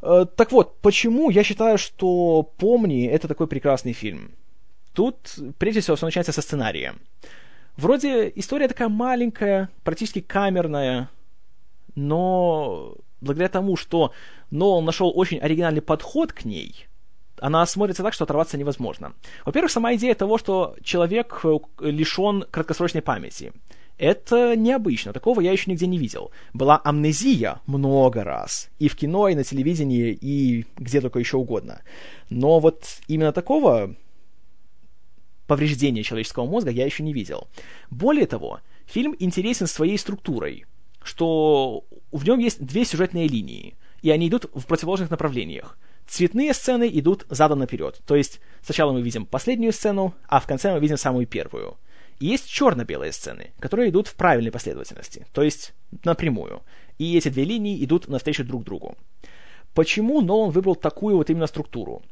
[0.00, 4.30] Э, так вот, почему я считаю, что «Помни»— это такой прекрасный фильм?
[4.92, 6.94] Тут, прежде всего, все начинается со сценария.
[7.76, 11.10] Вроде история такая маленькая, практически камерная,
[11.96, 14.12] но благодаря тому, что
[14.52, 16.86] Нолан нашел очень оригинальный подход к ней—
[17.44, 19.12] она смотрится так, что оторваться невозможно.
[19.44, 23.52] Во-первых, сама идея того, что человек э, лишен краткосрочной памяти.
[23.98, 26.30] Это необычно, такого я еще нигде не видел.
[26.54, 28.70] Была амнезия много раз.
[28.78, 31.82] И в кино, и на телевидении, и где только еще угодно.
[32.30, 33.94] Но вот именно такого
[35.46, 37.48] повреждения человеческого мозга я еще не видел.
[37.90, 40.64] Более того, фильм интересен своей структурой,
[41.02, 43.74] что в нем есть две сюжетные линии.
[44.00, 45.76] и они идут в противоположных направлениях.
[46.06, 50.72] Цветные сцены идут задом наперед, то есть сначала мы видим последнюю сцену, а в конце
[50.72, 51.78] мы видим самую первую.
[52.20, 56.62] И есть черно-белые сцены, которые идут в правильной последовательности, то есть напрямую.
[56.98, 58.96] И эти две линии идут навстречу друг другу.
[59.74, 62.02] Почему Нолан выбрал такую вот именно структуру?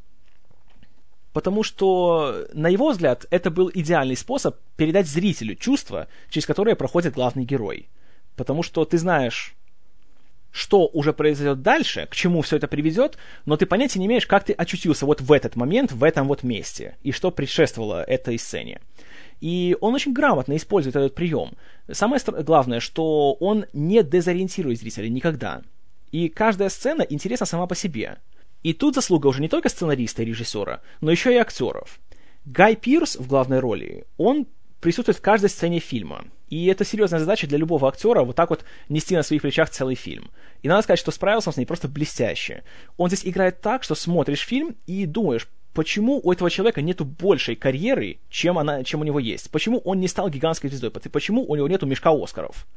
[1.31, 7.13] Потому что, на его взгляд, это был идеальный способ передать зрителю чувство, через которое проходит
[7.13, 7.89] главный герой.
[8.35, 9.55] Потому что ты знаешь,
[10.53, 14.45] что уже произойдет дальше, к чему все это приведет, но ты понятия не имеешь, как
[14.45, 18.79] ты очутился вот в этот момент, в этом вот месте, и что предшествовало этой сцене.
[19.41, 21.53] И он очень грамотно использует этот прием.
[21.91, 25.63] Самое главное, что он не дезориентирует зрителя никогда.
[26.11, 28.19] И каждая сцена интересна сама по себе.
[28.61, 31.99] И тут заслуга уже не только сценариста и режиссера, но еще и актеров.
[32.45, 34.45] Гай Пирс в главной роли, он
[34.79, 36.25] присутствует в каждой сцене фильма.
[36.53, 39.95] И это серьезная задача для любого актера вот так вот нести на своих плечах целый
[39.95, 40.29] фильм.
[40.61, 42.61] И надо сказать, что справился он с ней просто блестяще.
[42.95, 47.55] Он здесь играет так, что смотришь фильм и думаешь, почему у этого человека нету большей
[47.55, 49.49] карьеры, чем, она, чем у него есть?
[49.49, 50.91] Почему он не стал гигантской звездой?
[50.91, 52.67] Почему у него нету мешка Оскаров?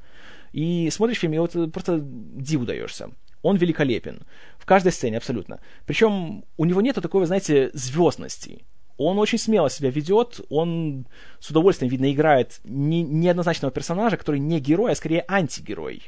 [0.52, 3.10] И смотришь фильм, и вот просто диву даешься.
[3.42, 4.22] Он великолепен.
[4.56, 5.60] В каждой сцене абсолютно.
[5.84, 8.64] Причем у него нету такой, вы знаете, звездности.
[8.98, 11.06] Он очень смело себя ведет, он
[11.38, 16.02] с удовольствием, видно, играет не, неоднозначного персонажа, который не герой, а скорее антигерой.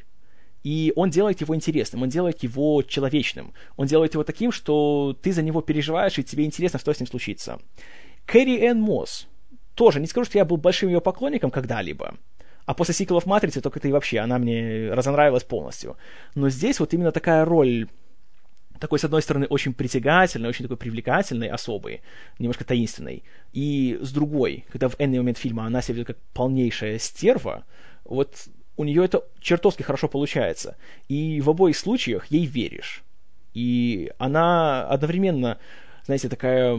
[0.64, 5.32] И он делает его интересным, он делает его человечным, он делает его таким, что ты
[5.32, 7.60] за него переживаешь, и тебе интересно, что с ним случится.
[8.26, 9.26] Кэрри Энн Мосс.
[9.74, 12.16] Тоже, не скажу, что я был большим ее поклонником когда-либо,
[12.66, 15.96] а после сиквелов «Матрицы» только это и вообще, она мне разонравилась полностью.
[16.34, 17.86] Но здесь вот именно такая роль
[18.78, 22.02] такой, с одной стороны, очень притягательной, очень такой привлекательной, особой,
[22.38, 26.98] немножко таинственной, и с другой, когда в энный момент фильма она себя ведет как полнейшая
[26.98, 27.64] стерва,
[28.04, 30.76] вот у нее это чертовски хорошо получается.
[31.08, 33.02] И в обоих случаях ей веришь.
[33.52, 35.58] И она одновременно,
[36.06, 36.78] знаете, такая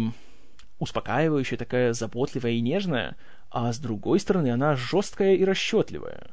[0.79, 3.17] успокаивающая, такая заботливая и нежная,
[3.49, 6.31] а с другой стороны она жесткая и расчетливая.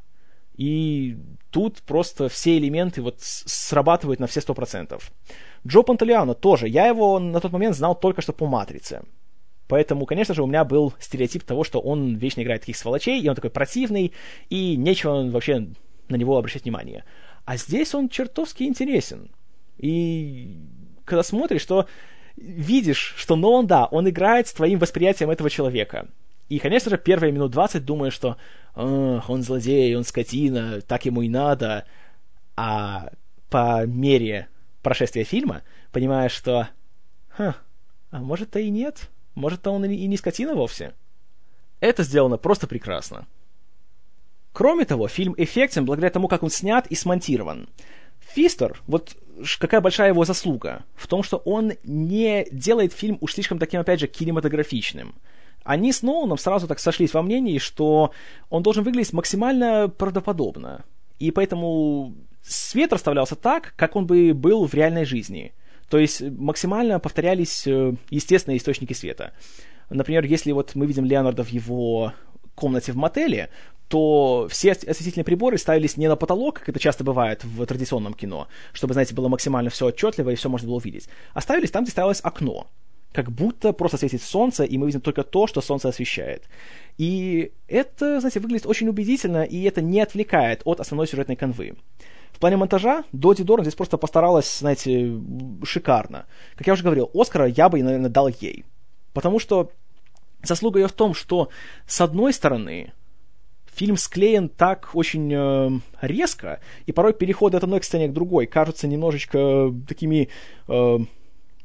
[0.57, 1.19] И
[1.51, 5.11] тут просто все элементы вот срабатывают на все сто процентов.
[5.67, 6.69] Джо Панталиано тоже.
[6.69, 9.03] Я его на тот момент знал только что по «Матрице».
[9.69, 13.29] Поэтому, конечно же, у меня был стереотип того, что он вечно играет таких сволочей, и
[13.29, 14.13] он такой противный,
[14.49, 15.67] и нечего вообще
[16.09, 17.05] на него обращать внимание.
[17.45, 19.31] А здесь он чертовски интересен.
[19.79, 20.57] И
[21.05, 21.87] когда смотришь, то
[22.37, 26.09] видишь, что Нолан, да, он играет с твоим восприятием этого человека.
[26.49, 28.37] И, конечно же, первые минут 20 думаешь, что
[28.75, 31.87] он злодей, он скотина, так ему и надо.
[32.57, 33.11] А
[33.51, 34.49] по мере
[34.87, 36.69] прошествия фильма понимаешь, что
[37.31, 37.57] Ха,
[38.13, 39.11] а может-то и нет.
[39.35, 40.95] Может-то он и не скотина вовсе.
[41.81, 43.27] Это сделано просто прекрасно.
[44.53, 47.69] Кроме того, фильм эффектен благодаря тому, как он снят и смонтирован.
[48.21, 49.17] Фистер, вот
[49.59, 53.99] какая большая его заслуга в том, что он не делает фильм уж слишком таким, опять
[53.99, 55.17] же, кинематографичным
[55.65, 58.13] они с Ноланом сразу так сошлись во мнении, что
[58.51, 60.85] он должен выглядеть максимально правдоподобно.
[61.19, 62.15] И поэтому
[62.47, 65.53] свет расставлялся так, как он бы был в реальной жизни.
[65.89, 69.33] То есть максимально повторялись э, естественные источники света.
[69.89, 72.13] Например, если вот мы видим Леонарда в его
[72.55, 73.51] комнате в мотеле,
[73.89, 78.49] то все осветительные приборы ставились не на потолок, как это часто бывает в традиционном кино,
[78.73, 81.93] чтобы, знаете, было максимально все отчетливо и все можно было увидеть, а ставились там, где
[81.93, 82.67] ставилось окно
[83.17, 86.43] как будто просто светит солнце, и мы видим только то, что солнце освещает.
[86.99, 91.77] И это, знаете, выглядит очень убедительно, и это не отвлекает от основной сюжетной канвы.
[92.37, 95.11] В плане монтажа Доди Дорн здесь просто постаралась, знаете,
[95.65, 96.27] шикарно.
[96.55, 98.67] Как я уже говорил, Оскара я бы, наверное, дал ей.
[99.15, 99.71] Потому что
[100.43, 101.49] заслуга ее в том, что,
[101.87, 102.93] с одной стороны,
[103.65, 105.71] фильм склеен так очень э,
[106.03, 110.29] резко, и порой переходы от одной сцене к другой кажутся немножечко такими
[110.69, 110.99] э,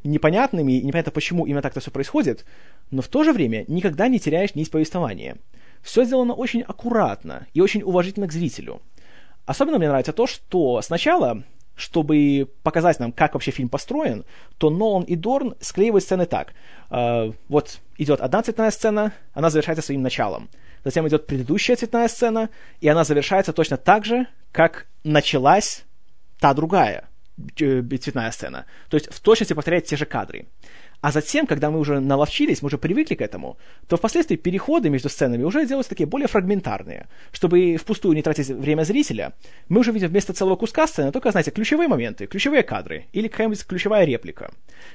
[0.06, 2.46] непонятными, и непонятно, почему именно так это все происходит,
[2.92, 5.36] но в то же время никогда не теряешь нить повествования.
[5.82, 8.82] Все сделано очень аккуратно и очень уважительно к зрителю.
[9.46, 11.44] Особенно мне нравится то, что сначала,
[11.76, 14.26] чтобы показать нам, как вообще фильм построен,
[14.58, 16.54] то Нолан и Дорн склеивают сцены так.
[16.90, 20.50] Э, вот идет одна цветная сцена, она завершается своим началом.
[20.84, 22.50] Затем идет предыдущая цветная сцена,
[22.80, 25.84] и она завершается точно так же, как началась
[26.40, 27.08] та другая.
[27.60, 28.66] Э, цветная сцена.
[28.90, 30.48] То есть в точности повторяет те же кадры.
[31.02, 35.10] А затем, когда мы уже наловчились, мы уже привыкли к этому, то впоследствии переходы между
[35.10, 37.08] сценами уже делаются такие более фрагментарные.
[37.32, 39.34] Чтобы впустую не тратить время зрителя,
[39.68, 43.66] мы уже видим вместо целого куска сцены только, знаете, ключевые моменты, ключевые кадры или какая-нибудь
[43.66, 44.52] ключевая реплика.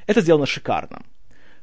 [0.06, 1.02] Это сделано шикарно.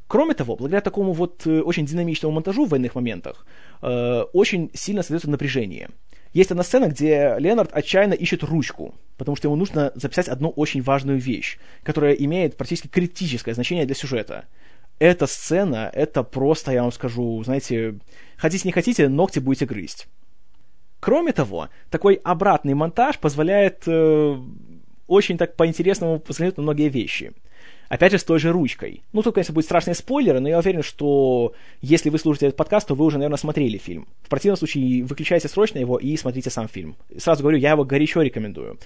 [0.08, 3.46] Кроме того, благодаря такому вот э, очень динамичному монтажу в военных моментах,
[3.82, 5.90] э, очень сильно создается напряжение.
[6.34, 10.82] Есть одна сцена, где Леонард отчаянно ищет ручку, потому что ему нужно записать одну очень
[10.82, 14.46] важную вещь, которая имеет практически критическое значение для сюжета.
[14.98, 18.00] Эта сцена, это просто, я вам скажу, знаете,
[18.36, 20.08] хотите не хотите, ногти будете грызть.
[21.00, 24.38] Кроме того, такой обратный монтаж позволяет э,
[25.08, 27.34] очень так по-интересному посмотреть на многие вещи.
[27.94, 29.04] Опять же, с той же ручкой.
[29.14, 32.88] Ну, тут, конечно, будут страшные спойлеры, но я уверен, что если вы слушаете этот подкаст,
[32.88, 34.08] то вы уже, наверное, смотрели фильм.
[34.24, 36.96] В противном случае, выключайте срочно его и смотрите сам фильм.
[37.20, 38.80] Сразу говорю, я его горячо рекомендую.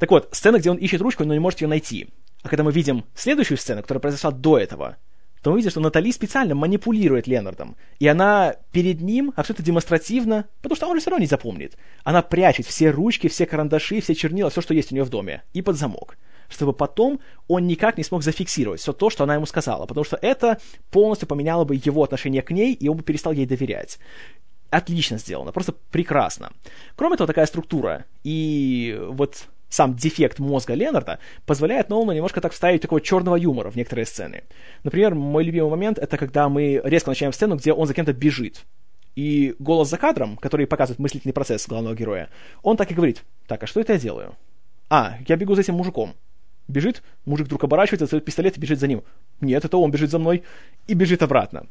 [0.00, 2.08] Так вот, сцена, где он ищет ручку, но не может ее найти.
[2.42, 4.96] А когда мы видим следующую сцену, которая произошла до этого,
[5.40, 7.76] то мы видим, что Натали специально манипулирует Ленардом.
[8.00, 11.78] И она перед ним абсолютно демонстративно, потому что он же все равно не запомнит.
[12.02, 15.44] Она прячет все ручки, все карандаши, все чернила, все, что есть у нее в доме,
[15.52, 16.16] и под замок.
[16.48, 19.86] Чтобы потом он никак не смог зафиксировать все то, что она ему сказала.
[19.86, 20.58] Потому что это
[20.90, 23.98] полностью поменяло бы его отношение к ней, и он бы перестал ей доверять
[24.70, 26.50] отлично сделано, просто прекрасно.
[26.96, 32.82] Кроме того, такая структура и вот сам дефект мозга Ленарда позволяет Нолану немножко так вставить
[32.82, 34.44] такого черного юмора в некоторые сцены.
[34.84, 38.64] Например, мой любимый момент— это когда мы резко начинаем сцену, где он за кем-то бежит.
[39.16, 42.30] И голос за кадром, который показывает мыслительный процесс главного героя,
[42.62, 44.36] он так и говорит, так, а что это я делаю?
[44.90, 46.14] А, я бегу за этим мужиком.
[46.66, 49.02] Бежит, мужик вдруг оборачивается, достает пистолет и бежит за ним.
[49.40, 50.44] Нет, это он бежит за мной
[50.86, 51.66] и бежит обратно.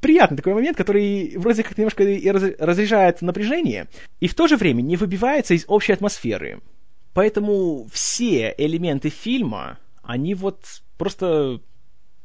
[0.00, 3.88] Приятный такой момент, который вроде как немножко и разряжает напряжение,
[4.20, 6.60] и в то же время не выбивается из общей атмосферы.
[7.14, 11.60] Поэтому все элементы фильма, они вот просто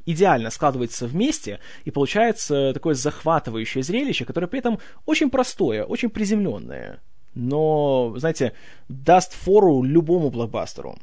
[0.06, 7.02] идеально складываются вместе, и получается такое захватывающее зрелище, которое при этом очень простое, очень приземленное,
[7.34, 8.54] но, знаете,
[8.88, 10.98] даст фору любому блокбастеру.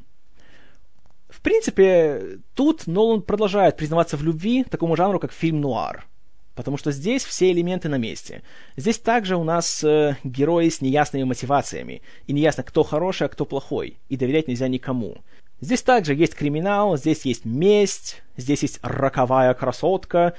[1.45, 6.07] Принципе, тут Нолан продолжает признаваться в любви такому жанру, как фильм нуар–
[6.55, 8.43] потому что здесь все элементы на месте.
[8.77, 13.45] Здесь также у нас э, герои с неясными мотивациями, и неясно, кто хороший, а кто
[13.45, 15.19] плохой, и доверять нельзя никому.
[15.61, 20.35] Здесь также есть криминал, здесь есть месть, здесь есть роковая красотка,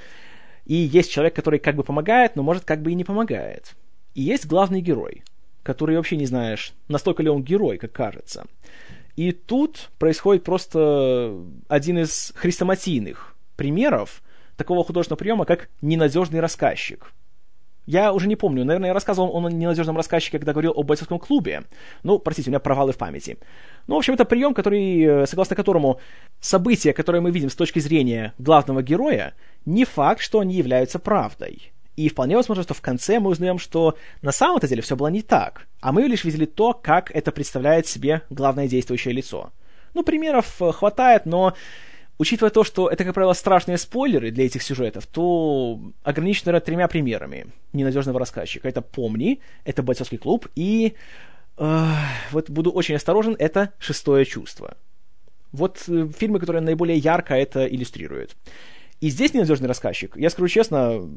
[0.64, 3.74] и есть человек, который как бы помогает, но может как бы и не помогает.
[4.14, 5.22] И есть главный герой,
[5.62, 8.46] который вообще не знаешь, настолько ли он герой, как кажется.
[9.16, 11.34] И тут происходит просто
[11.68, 14.22] один из хрестоматийных примеров,
[14.56, 17.12] такого художественного приема, как ненадежный рассказчик.
[17.86, 21.62] Я уже не помню, наверное, я рассказывал о ненадежном рассказчике, когда говорил о бойцовском клубе.
[22.02, 23.38] Ну, простите, у меня провалы в памяти.
[23.86, 26.00] Ну, в общем, это прием, который, э, согласно которому
[26.40, 31.72] события, которые мы видим с точки зрения главного героя, не факт, что они являются правдой.
[31.96, 35.22] И вполне возможно, что в конце мы узнаем, что на самом-то деле все было не
[35.22, 39.50] так, а мы лишь видели то, как это представляет себе главное действующее лицо.
[39.94, 41.54] Ну, примеров э, хватает, но
[42.18, 46.88] Учитывая то, что это, как правило, страшные спойлеры для этих сюжетов, то ограничено, наверное, тремя
[46.88, 48.68] примерами ненадежного рассказчика.
[48.68, 50.94] Это «Помни», это «Бойцовский клуб» и,
[51.58, 51.84] э,
[52.30, 54.78] вот буду очень осторожен, это «Шестое чувство».
[55.52, 58.34] Вот э, фильмы, которые наиболее ярко это иллюстрируют.
[59.00, 60.16] И здесь ненадежный рассказчик.
[60.16, 61.08] Я скажу честно,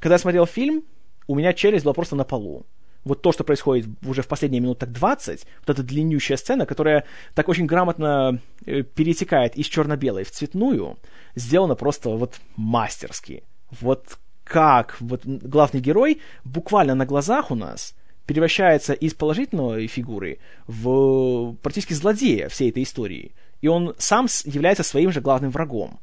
[0.00, 0.84] когда я смотрел фильм,
[1.26, 2.66] у меня челюсть была просто на полу
[3.06, 7.04] вот то, что происходит уже в последние минут так 20, вот эта длиннющая сцена, которая
[7.34, 10.98] так очень грамотно э, перетекает из черно-белой в цветную,
[11.36, 13.44] сделана просто вот мастерски.
[13.80, 17.94] Вот как вот главный герой буквально на глазах у нас
[18.26, 23.36] превращается из положительной фигуры в практически злодея всей этой истории.
[23.60, 26.00] И он сам является своим же главным врагом.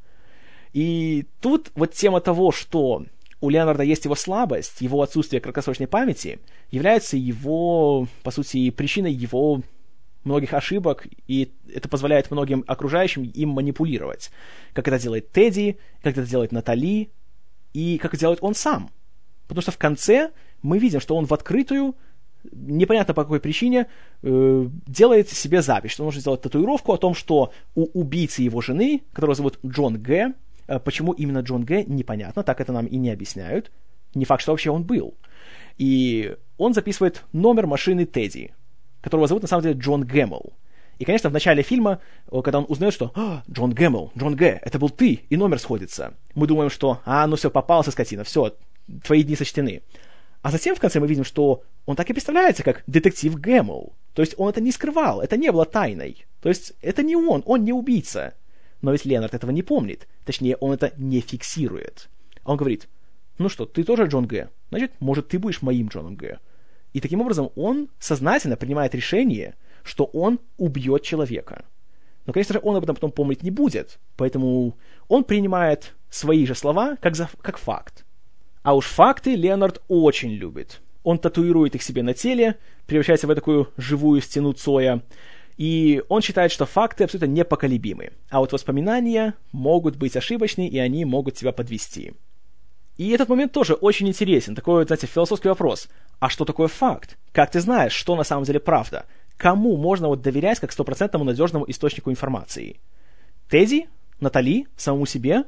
[0.74, 3.06] И тут вот тема того, что
[3.40, 9.62] у Леонарда есть его слабость, его отсутствие краткосрочной памяти, является его, по сути, причиной его
[10.24, 14.30] многих ошибок, и это позволяет многим окружающим им манипулировать.
[14.72, 17.10] Как это делает Тедди, как это делает Натали,
[17.72, 18.90] и как это делает он сам.
[19.46, 20.32] Потому что в конце
[20.62, 21.94] мы видим, что он в открытую,
[22.50, 23.86] непонятно по какой причине,
[24.22, 29.02] э, делает себе запись, что может сделать татуировку о том, что у убийцы его жены,
[29.12, 30.34] которого зовут Джон Г.,
[30.66, 33.70] почему именно Джон Г, непонятно, так это нам и не объясняют.
[34.14, 35.14] Не факт, что вообще он был.
[35.76, 38.54] И он записывает номер машины Тедди,
[39.00, 40.52] которого зовут на самом деле Джон Гэммел.
[40.98, 42.00] И, конечно, в начале фильма,
[42.30, 45.58] э, когда он узнает, что а, Джон Гэммел, Джон Г, это был ты, и номер
[45.58, 48.56] сходится, мы думаем, что а, ну все, попался, скотина, все,
[49.02, 49.82] твои дни сочтены.
[50.42, 53.94] А затем в конце мы видим, что он так и представляется, как детектив Гэммел.
[54.12, 56.26] То есть он это не скрывал, это не было тайной.
[56.40, 58.34] То есть это не он, он не убийца.
[58.80, 60.06] Но ведь Ленард этого не помнит.
[60.24, 62.08] Точнее, он это не фиксирует.
[62.44, 62.88] Он говорит,
[63.38, 64.50] ну что, ты тоже Джон Г.
[64.70, 66.38] Значит, может, ты будешь моим Джоном Г.
[66.92, 71.64] И таким образом он сознательно принимает решение, что он убьет человека.
[72.26, 76.54] Но, конечно же, он об этом потом помнить не будет, поэтому он принимает свои же
[76.54, 78.06] слова как, за, как факт.
[78.62, 80.80] А уж факты Леонард очень любит.
[81.04, 85.02] он татуирует их себе на теле, превращается в такую живую стену Цоя,
[85.56, 91.04] и он считает, что факты абсолютно непоколебимы, а вот воспоминания могут быть ошибочны, и они
[91.04, 92.12] могут тебя подвести.
[92.96, 95.88] И этот момент тоже очень интересен, такой, знаете, философский вопрос.
[96.20, 97.18] А что такое факт?
[97.32, 99.06] Как ты знаешь, что на самом деле правда?
[99.36, 102.80] Кому можно вот доверять как стопроцентному надежному источнику информации?
[103.48, 103.88] Тедди?
[104.20, 104.66] Натали?
[104.76, 105.44] Самому себе?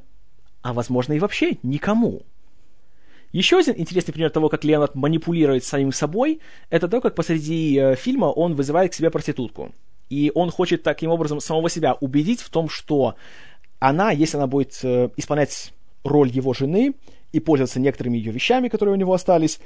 [0.63, 2.23] А возможно и вообще никому.
[3.33, 6.41] Еще один интересный пример того, как Леонард манипулирует самим собой,
[6.71, 9.73] это то, как посреди э, фильма он вызывает к себе проститутку.
[10.11, 13.17] И он хочет таким образом самого себя убедить в том, что
[13.79, 15.73] она, если она будет э, исполнять
[16.05, 16.95] роль его жены
[17.33, 19.61] и пользоваться некоторыми ее вещами, которые у него остались,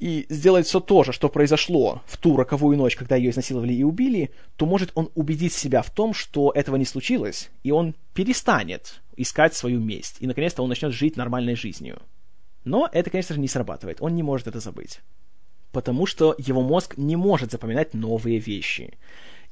[0.00, 3.82] и сделать все то же, что произошло в ту роковую ночь, когда ее изнасиловали и
[3.82, 9.02] убили, то может он убедить себя в том, что этого не случилось, и он перестанет
[9.16, 12.00] искать свою месть, и наконец-то он начнет жить нормальной жизнью.
[12.64, 15.00] Но это, конечно же, не срабатывает, он не может это забыть.
[15.70, 18.94] Потому что его мозг не может запоминать новые вещи.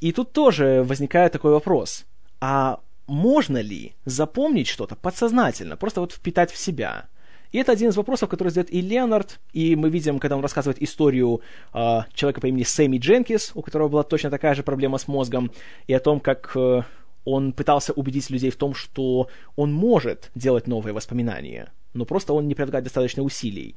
[0.00, 2.06] И тут тоже возникает такой вопрос.
[2.40, 7.06] А можно ли запомнить что-то подсознательно, просто вот впитать в себя?
[7.50, 10.82] И это один из вопросов, который задает и Леонард, и мы видим, когда он рассказывает
[10.82, 11.40] историю
[11.72, 15.50] э, человека по имени Сэмми Дженкис, у которого была точно такая же проблема с мозгом,
[15.86, 16.82] и о том, как э,
[17.24, 22.48] он пытался убедить людей в том, что он может делать новые воспоминания, но просто он
[22.48, 23.76] не прилагает достаточно усилий.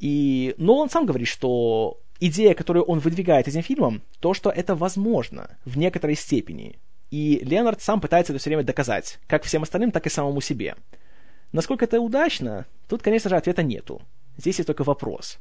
[0.00, 4.74] И, но он сам говорит, что идея, которую он выдвигает этим фильмом, то, что это
[4.74, 6.78] возможно в некоторой степени.
[7.10, 10.76] И Леонард сам пытается это все время доказать, как всем остальным, так и самому себе.
[11.52, 14.02] Насколько это удачно, тут, конечно же, ответа нету.
[14.36, 15.38] Здесь есть только вопрос.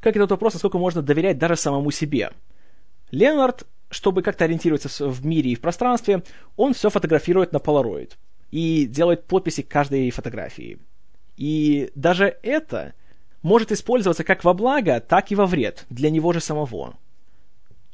[0.00, 2.30] Как этот вопрос, насколько можно доверять даже самому себе?
[3.10, 6.22] Леонард, чтобы как-то ориентироваться в мире и в пространстве,
[6.56, 8.12] он все фотографирует на Polaroid
[8.50, 10.78] и делает подписи к каждой фотографии.
[11.36, 12.94] И даже это
[13.44, 16.94] может использоваться как во благо, так и во вред для него же самого.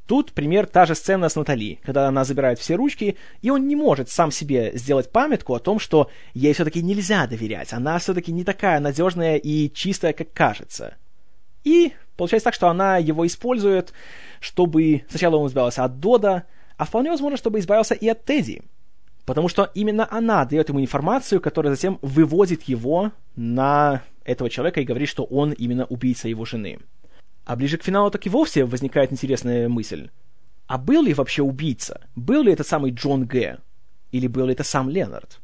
[0.07, 3.77] Тут пример та же сцена с Натали, когда она забирает все ручки, и он не
[3.77, 8.45] может сам себе сделать памятку о том, что ей все-таки нельзя доверять, она все-таки не
[8.45, 10.97] такая надежная и чистая, как кажется.
[11.63, 13.93] И получается так, что она его использует,
[14.41, 16.45] чтобы сначала он избавился от Дода,
[16.77, 18.63] а вполне возможно, чтобы избавился и от Тедди.
[19.27, 24.85] Потому что именно она дает ему информацию, которая затем выводит его на этого человека и
[24.85, 26.79] говорит, что он именно убийца его жены.
[27.45, 30.11] А ближе к финалу так и вовсе возникает интересная мысль.
[30.67, 32.01] А был ли вообще убийца?
[32.15, 33.59] Был ли это самый Джон Г?
[34.13, 35.41] Или был ли это сам Ленард?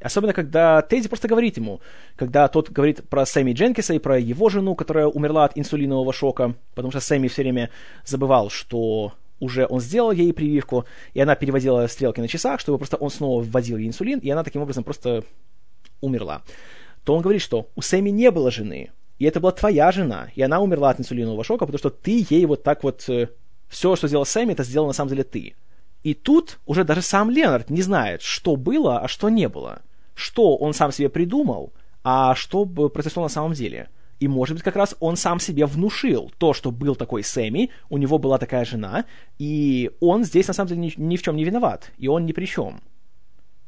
[0.00, 1.80] Особенно, когда Тедди просто говорит ему,
[2.16, 6.54] когда тот говорит про Сэмми Дженкиса и про его жену, которая умерла от инсулинового шока,
[6.74, 7.70] потому что Сэмми все время
[8.04, 12.96] забывал, что уже он сделал ей прививку, и она переводила стрелки на часах, чтобы просто
[12.96, 15.24] он снова вводил ей инсулин, и она таким образом просто
[16.00, 16.42] умерла.
[17.06, 18.90] То он говорит, что у Сэмми не было жены,
[19.20, 22.44] и это была твоя жена, и она умерла от инсулинового шока, потому что ты ей
[22.46, 23.08] вот так вот...
[23.08, 23.28] Э,
[23.68, 25.54] все, что сделал Сэмми, это сделал на самом деле ты.
[26.02, 29.82] И тут уже даже сам Ленард не знает, что было, а что не было.
[30.14, 33.88] Что он сам себе придумал, а что произошло на самом деле.
[34.18, 37.98] И, может быть, как раз он сам себе внушил то, что был такой Сэмми, у
[37.98, 39.04] него была такая жена,
[39.38, 42.32] и он здесь на самом деле ни, ни в чем не виноват, и он ни
[42.32, 42.80] при чем.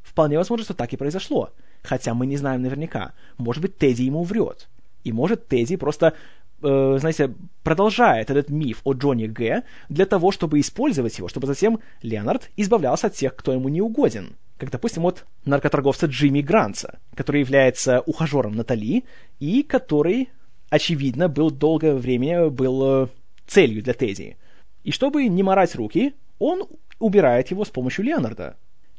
[0.03, 1.51] Вполне возможно, что так и произошло.
[1.83, 3.13] Хотя мы не знаем наверняка.
[3.37, 4.69] Может быть, Тедди ему врет.
[5.05, 6.15] И может Тедди просто,
[6.63, 9.63] э, знаете, продолжает этот миф о Джонни Г.
[9.89, 14.37] для того, чтобы использовать его, чтобы затем Леонард избавлялся от тех, кто ему не угоден.
[14.59, 19.05] Как, допустим, от наркоторговца Джимми Гранца, который является ухажером Натали
[19.39, 20.31] и который,
[20.69, 23.07] очевидно, был долгое время был э,
[23.47, 24.37] целью для Тедди.
[24.83, 26.67] И чтобы не морать руки, он
[26.99, 28.57] убирает его с помощью Леонарда.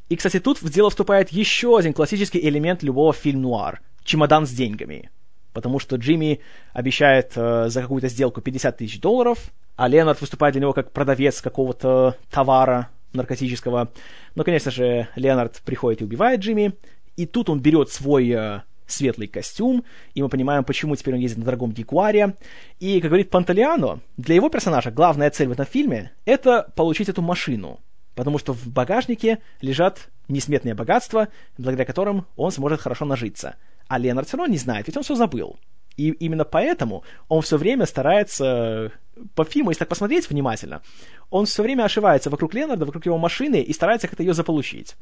[0.10, 5.10] И, кстати, тут в дело вступает еще один классический элемент любого фильм-нуар– чемодан с деньгами–
[5.54, 6.40] потому что Джимми
[6.74, 11.42] обещает э, за какую-то сделку 50 тысяч долларов, а Леонард выступает для него как продавец
[11.42, 13.92] какого-то товара наркотического.
[14.36, 16.74] Но, конечно же, Леонард приходит и убивает Джимми,
[17.18, 19.84] и тут он берет свой э, светлый костюм,
[20.14, 22.36] и мы понимаем, почему теперь он ездит на дорогом Дикуаре.
[22.80, 27.22] И, как говорит Панталиано, для его персонажа главная цель в этом фильме— это получить эту
[27.22, 27.80] машину,
[28.20, 33.56] потому что в багажнике лежат несметные богатства, благодаря которым он сможет хорошо нажиться—
[33.90, 35.58] а Леонард все равно не знает, ведь он все забыл.
[35.98, 38.92] И именно поэтому он все время старается,
[39.36, 40.82] по фильму, если так посмотреть внимательно,
[41.30, 44.96] он все время ошивается вокруг Ленарда, вокруг его машины и старается как-то ее заполучить.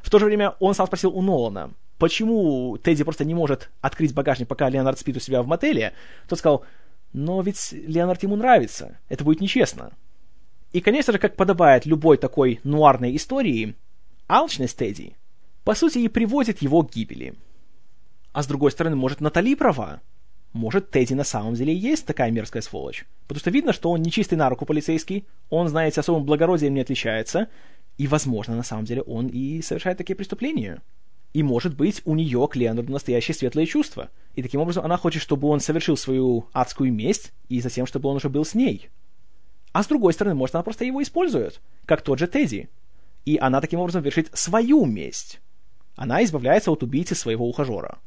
[0.00, 4.14] В то же время он сам спросил у Нолана, почему Тедди просто не может открыть
[4.14, 5.92] багажник, пока Леонард спит у себя в мотеле.
[6.26, 6.64] Тот сказал,
[7.12, 9.92] но ведь Леонард ему нравится, это будет нечестно.
[10.72, 13.74] И, конечно же, как подобает любой такой нуарной истории,
[14.28, 15.16] алчность Тедди,
[15.64, 17.34] по сути, и приводит его к гибели.
[18.32, 20.00] А с другой стороны, может, Натали права?
[20.52, 23.04] может, Тедди на самом деле и есть такая мерзкая сволочь.
[23.26, 26.80] Потому что видно, что он не чистый на руку полицейский, он, знаете, особым благородием не
[26.80, 27.48] отличается,
[27.98, 30.82] и, возможно, на самом деле он и совершает такие преступления.
[31.32, 34.10] И, может быть, у нее к Леонарду настоящие светлые чувства.
[34.34, 38.16] И таким образом она хочет, чтобы он совершил свою адскую месть, и затем, чтобы он
[38.16, 38.90] уже был с ней.
[39.72, 42.68] А с другой стороны, может, она просто его использует, как тот же Тедди.
[43.24, 45.40] И она таким образом вершит свою месть.
[45.96, 47.98] Она избавляется от убийцы своего ухажера.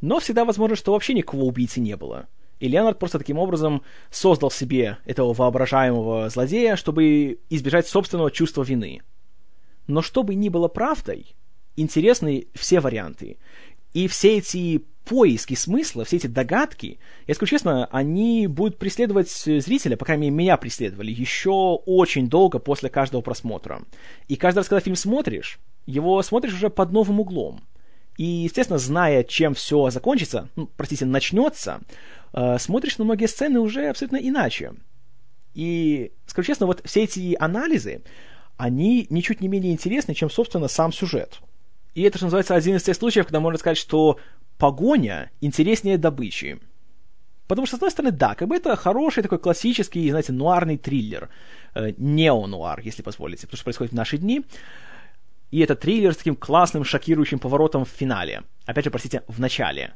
[0.00, 2.26] Но всегда возможно, что вообще никакого убийцы не было.
[2.60, 9.02] И Леонард просто таким образом создал себе этого воображаемого злодея, чтобы избежать собственного чувства вины.
[9.86, 11.34] Но что бы ни было правдой,
[11.76, 13.38] интересны все варианты.
[13.92, 19.96] И все эти поиски смысла, все эти догадки, я скажу честно, они будут преследовать зрителя,
[19.96, 23.82] по крайней мере, меня преследовали, еще очень долго после каждого просмотра.
[24.28, 27.62] И каждый раз, когда фильм смотришь, его смотришь уже под новым углом.
[28.16, 31.80] И, естественно, зная, чем все закончится, ну, простите, начнется,
[32.32, 34.72] э, смотришь на многие сцены уже абсолютно иначе.
[35.52, 38.02] И, скажу честно, вот все эти анализы,
[38.56, 41.40] они ничуть не менее интересны, чем, собственно, сам сюжет.
[41.94, 44.18] И это же называется один из тех случаев, когда можно сказать, что
[44.58, 46.58] погоня интереснее добычи.
[47.46, 51.28] Потому что, с одной стороны, да, как бы это хороший такой классический, знаете, нуарный триллер.
[51.74, 54.44] Э, неонуар, если позволите, потому что происходит в наши дни.
[55.50, 58.42] И это триллер с таким классным, шокирующим поворотом в финале.
[58.64, 59.94] Опять же, простите, в начале.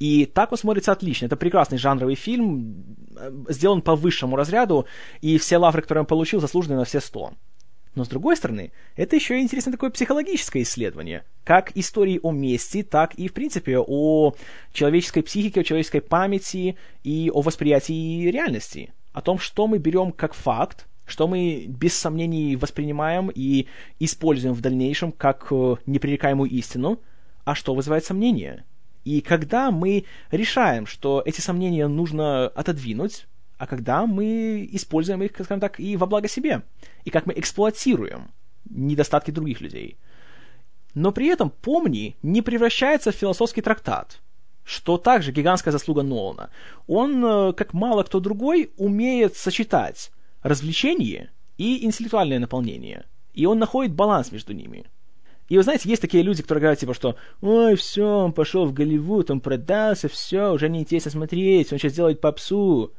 [0.00, 1.26] И так он смотрится отлично.
[1.26, 2.84] Это прекрасный жанровый фильм,
[3.16, 4.86] э, сделан по высшему разряду,
[5.20, 7.32] и все лавры, которые он получил, заслужены на все сто.
[7.98, 11.24] Но с другой стороны, это еще и интересное такое психологическое исследование.
[11.42, 14.36] Как истории о мести, так и, в принципе, о
[14.72, 18.92] человеческой психике, о человеческой памяти и о восприятии реальности.
[19.12, 23.66] О том, что мы берем как факт, что мы без сомнений воспринимаем и
[23.98, 27.00] используем в дальнейшем как э, непререкаемую истину,
[27.44, 28.64] а что вызывает сомнения.
[29.04, 33.26] И когда мы решаем, что эти сомнения нужно отодвинуть,
[33.58, 36.62] а когда мы используем их, скажем так, и во благо себе,
[37.04, 38.30] и как мы эксплуатируем
[38.70, 39.98] недостатки других людей.
[40.94, 44.20] Но при этом «Помни» не превращается в философский трактат,
[44.64, 46.50] что также гигантская заслуга Нолана.
[46.86, 50.10] Он, э, как мало кто другой, умеет сочетать
[50.42, 53.06] развлечение и интеллектуальное наполнение.
[53.34, 54.86] И он находит баланс между ними.
[55.48, 58.72] И вы знаете, есть такие люди, которые говорят, типа, что «Ой, все, он пошел в
[58.72, 62.92] Голливуд, он продался, все, уже не интересно смотреть, он сейчас делает попсу».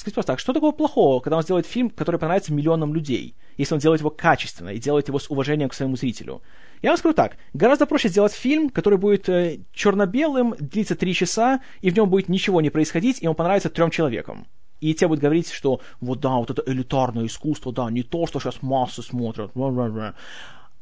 [0.00, 3.74] Скажите просто так, что такого плохого, когда он сделает фильм, который понравится миллионам людей, если
[3.74, 6.40] он делает его качественно и делает его с уважением к своему зрителю?
[6.80, 11.60] Я вам скажу так, гораздо проще сделать фильм, который будет э, черно-белым, длится три часа,
[11.82, 14.46] и в нем будет ничего не происходить, и он понравится трем человекам.
[14.80, 18.40] И те будут говорить, что вот да, вот это элитарное искусство, да, не то, что
[18.40, 19.52] сейчас массы смотрят.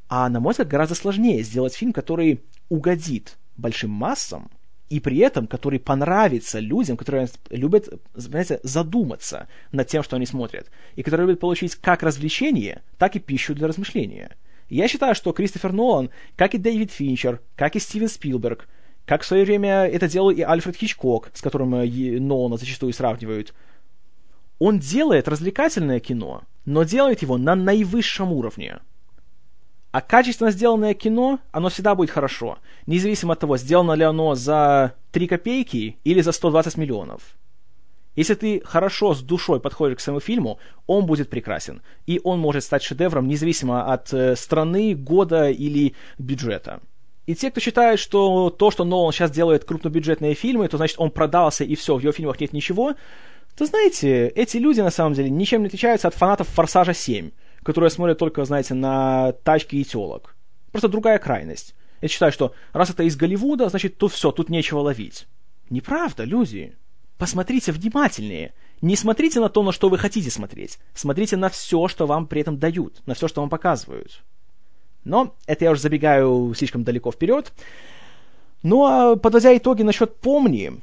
[0.08, 4.48] А на мой взгляд, гораздо сложнее сделать фильм, который угодит большим массам,
[4.90, 10.70] и при этом который понравится людям, которые любят, знаете, задуматься над тем, что они смотрят,
[10.96, 14.36] и которые любят получить как развлечение, так и пищу для размышления.
[14.68, 18.68] я считаю, что Кристофер Нолан, как и Дэвид Финчер, как и Стивен Спилберг,
[19.04, 23.54] как в свое время это делал и Альфред Хичкок, с которым э, Нолана зачастую сравнивают,
[24.58, 28.80] он делает развлекательное кино, но делает его на наивысшем уровне.
[29.98, 34.92] А качественно сделанное кино, оно всегда будет хорошо, независимо от того, сделано ли оно за
[35.10, 37.20] 3 копейки или за 120 миллионов.
[38.14, 41.82] Если ты хорошо с душой подходишь к своему фильму, он будет прекрасен.
[42.06, 46.78] И он может стать шедевром независимо от э, страны, года или бюджета.
[47.26, 51.10] И те, кто считает, что то, что Нолан сейчас делает крупнобюджетные фильмы, то значит он
[51.10, 52.94] продался и все, в его фильмах нет ничего,
[53.56, 57.32] то знаете, эти люди на самом деле ничем не отличаются от фанатов «Форсажа 7»,
[57.68, 60.34] которые смотрят только, знаете, на тачки и телок.
[60.72, 61.74] Просто другая крайность.
[62.00, 65.28] Я считаю, что раз это из Голливуда, значит, то все, тут нечего ловить.
[65.68, 66.74] Неправда, люди.
[67.18, 68.54] Посмотрите внимательнее.
[68.80, 70.78] Не смотрите на то, на что вы хотите смотреть.
[70.94, 74.22] Смотрите на все, что вам при этом дают, на все, что вам показывают.
[75.04, 77.52] Но это я уже забегаю слишком далеко вперед.
[78.62, 80.80] Ну а подводя итоги насчет «Помни»,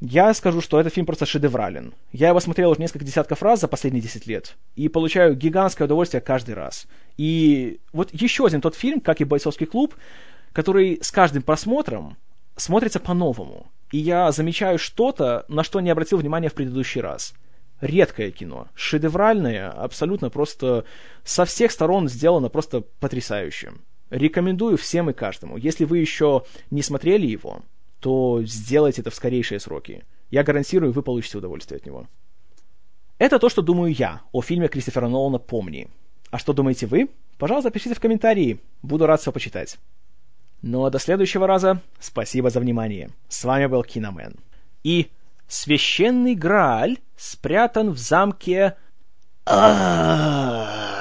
[0.00, 1.92] я скажу, что этот фильм просто шедеврален.
[2.12, 6.20] Я его смотрел уже несколько десятков раз за последние 10 лет и получаю гигантское удовольствие
[6.20, 6.86] каждый раз.
[7.16, 9.94] И вот еще один тот фильм, как и «Бойцовский клуб»,
[10.52, 12.16] который с каждым просмотром
[12.56, 13.66] смотрится по-новому.
[13.90, 17.34] И я замечаю что-то, на что не обратил внимания в предыдущий раз.
[17.80, 20.84] Редкое кино, шедевральное, абсолютно просто
[21.24, 23.72] со всех сторон сделано просто потрясающе.
[24.10, 25.56] Рекомендую всем и каждому.
[25.56, 27.62] Если вы еще не смотрели его,
[28.00, 30.04] то сделайте это в скорейшие сроки.
[30.30, 32.06] Я гарантирую, вы получите удовольствие от него.
[33.18, 35.88] Это то, что думаю я о фильме Кристофера Нолана «Помни».
[36.30, 37.08] А что думаете вы?
[37.38, 38.60] Пожалуйста, пишите в комментарии.
[38.82, 39.78] Буду рад все почитать.
[40.60, 43.10] Ну а до следующего раза спасибо за внимание.
[43.28, 44.36] С вами был Киномен.
[44.84, 45.10] И
[45.48, 48.76] Священный Грааль спрятан в замке...
[49.46, 50.97] А,